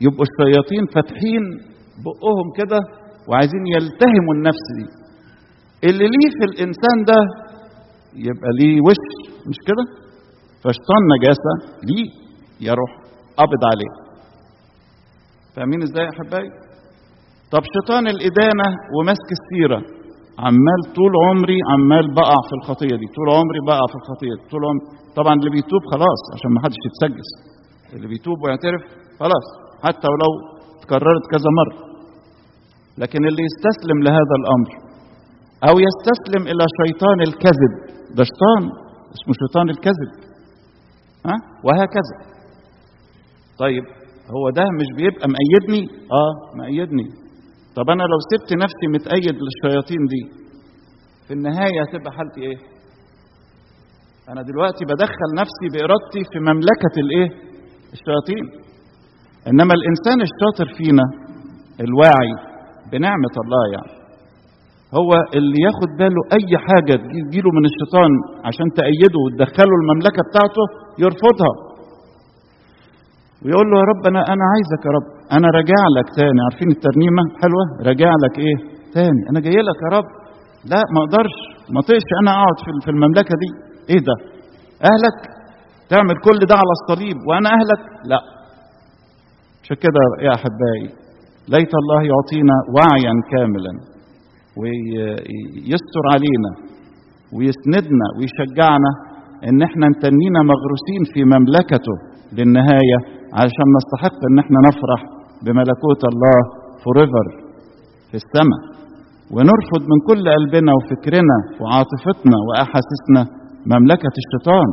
يبقوا 0.05 0.25
الشياطين 0.29 0.83
فاتحين 0.93 1.43
بقهم 2.05 2.47
كده 2.59 2.79
وعايزين 3.27 3.63
يلتهموا 3.75 4.33
النفس 4.37 4.65
دي. 4.77 4.85
اللي 5.87 6.05
ليه 6.15 6.29
في 6.37 6.43
الإنسان 6.49 6.97
ده 7.11 7.19
يبقى 8.27 8.49
ليه 8.59 8.75
وش 8.87 9.01
مش 9.49 9.59
كده؟ 9.67 9.83
فشيطان 10.63 11.01
نجاسة 11.15 11.53
ليه. 11.89 12.24
يروح 12.61 12.91
قبض 13.37 13.61
عليه. 13.71 13.91
فاهمين 15.55 15.81
إزاي 15.83 16.03
يا 16.05 16.09
أحبائي؟ 16.15 16.49
طب 17.53 17.63
شيطان 17.75 18.03
الإدانة 18.07 18.67
ومسك 18.95 19.29
السيرة 19.37 19.79
عمال 20.45 20.81
طول 20.97 21.13
عمري 21.27 21.59
عمال 21.73 22.05
بقع 22.19 22.37
في 22.49 22.53
الخطية 22.59 22.95
دي 23.01 23.07
طول 23.17 23.27
عمري 23.37 23.59
بقع 23.67 23.85
في 23.91 23.97
الخطية 24.01 24.33
دي 24.39 24.43
طول 24.51 24.61
عمري 24.69 24.85
طبعا 25.19 25.33
اللي 25.39 25.49
بيتوب 25.57 25.81
خلاص 25.93 26.21
عشان 26.33 26.49
ما 26.55 26.59
حدش 26.63 26.79
يتسجس 26.87 27.29
اللي 27.93 28.07
بيتوب 28.07 28.37
ويعترف 28.43 28.81
خلاص 29.19 29.45
حتى 29.85 30.07
ولو 30.13 30.31
تكررت 30.81 31.25
كذا 31.33 31.49
مرة. 31.59 31.77
لكن 32.97 33.21
اللي 33.29 33.43
يستسلم 33.49 33.97
لهذا 34.05 34.35
الأمر 34.41 34.71
أو 35.69 35.75
يستسلم 35.87 36.43
إلى 36.51 36.63
شيطان 36.79 37.17
الكذب 37.27 37.73
ده 38.17 38.23
شيطان 38.31 38.63
اسمه 39.15 39.33
شيطان 39.43 39.69
الكذب 39.69 40.11
ها؟ 41.27 41.35
وهكذا. 41.65 42.15
طيب 43.59 43.83
هو 44.35 44.49
ده 44.49 44.63
مش 44.79 44.87
بيبقى 44.97 45.27
مأيدني؟ 45.35 45.83
آه 46.11 46.33
مأيدني. 46.61 47.07
طب 47.75 47.89
أنا 47.89 48.03
لو 48.03 48.19
سبت 48.31 48.49
نفسي 48.63 48.85
متأيد 48.95 49.35
للشياطين 49.45 50.01
دي 50.13 50.23
في 51.27 51.33
النهاية 51.33 51.79
هتبقى 51.83 52.11
حالتي 52.17 52.41
إيه؟ 52.41 52.57
أنا 54.31 54.41
دلوقتي 54.41 54.83
بدخل 54.85 55.29
نفسي 55.41 55.65
بإرادتي 55.73 56.21
في 56.31 56.37
مملكة 56.49 56.95
الإيه؟ 57.03 57.29
الشياطين. 57.95 58.45
إنما 59.49 59.73
الإنسان 59.79 60.17
الشاطر 60.27 60.67
فينا 60.77 61.05
الواعي 61.85 62.33
بنعمة 62.91 63.35
الله 63.43 63.63
يعني. 63.75 63.93
هو 64.99 65.11
اللي 65.37 65.57
ياخد 65.67 65.89
باله 65.99 66.21
أي 66.37 66.49
حاجة 66.67 66.93
تجيله 67.27 67.49
من 67.57 67.65
الشيطان 67.69 68.11
عشان 68.47 68.67
تأيده 68.81 69.17
وتدخله 69.25 69.73
المملكة 69.81 70.21
بتاعته 70.29 70.63
يرفضها. 71.03 71.53
ويقول 73.45 73.65
له 73.71 73.75
يا 73.81 73.85
رب 73.91 74.01
أنا 74.11 74.21
أنا 74.33 74.43
عايزك 74.53 74.81
يا 74.87 74.91
رب. 74.97 75.07
أنا 75.37 75.47
راجع 75.57 75.81
لك 75.97 76.07
تاني. 76.19 76.39
عارفين 76.47 76.69
الترنيمة 76.75 77.23
حلوة؟ 77.41 77.63
راجع 77.89 78.11
لك 78.23 78.35
إيه؟ 78.45 78.57
تاني. 78.95 79.21
أنا 79.29 79.39
جاي 79.45 79.59
لك 79.69 79.79
يا 79.85 79.91
رب. 79.97 80.07
لا 80.71 80.81
ما 80.93 80.99
أقدرش. 81.03 81.35
ما 81.73 81.79
اطيقش 81.83 82.09
أنا 82.21 82.31
أقعد 82.37 82.57
في 82.63 82.69
في 82.85 82.89
المملكة 82.95 83.33
دي. 83.43 83.49
إيه 83.91 84.01
ده؟ 84.09 84.15
أهلك؟ 84.91 85.17
تعمل 85.91 86.15
كل 86.27 86.37
ده 86.51 86.55
على 86.61 86.73
الصليب 86.79 87.17
وأنا 87.27 87.49
أهلك؟ 87.57 87.81
لا. 88.11 88.19
عشان 89.61 89.77
كده 89.85 90.01
يا 90.25 90.31
أحبائي؟ 90.37 90.87
ليت 91.53 91.73
الله 91.81 91.99
يعطينا 92.11 92.55
وعيا 92.75 93.13
كاملا 93.31 93.73
ويستر 94.59 96.03
علينا 96.13 96.51
ويسندنا 97.35 98.07
ويشجعنا 98.17 98.91
إن 99.49 99.59
إحنا 99.67 99.85
نتنينا 99.93 100.39
مغروسين 100.51 101.01
في 101.13 101.19
مملكته 101.33 101.95
للنهاية. 102.37 102.97
علشان 103.39 103.67
نستحق 103.77 104.19
إن 104.29 104.37
إحنا 104.43 104.59
نفرح 104.69 105.01
بملكوت 105.45 106.01
الله 106.11 106.37
فوريفر 106.83 107.27
في 108.09 108.17
السماء. 108.23 108.61
ونرفض 109.35 109.81
من 109.91 109.99
كل 110.09 110.23
قلبنا 110.37 110.71
وفكرنا 110.77 111.37
وعاطفتنا 111.61 112.37
وأحاسيسنا 112.47 113.21
مملكة 113.73 114.13
الشيطان 114.23 114.67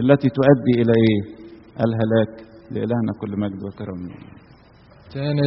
التي 0.00 0.28
تؤدي 0.38 0.72
إلى 0.82 0.92
إيه؟ 1.04 1.20
الهلاك 1.84 2.32
لإلهنا 2.74 3.12
كل 3.20 3.32
مجد 3.42 3.60
وكرم 3.66 4.00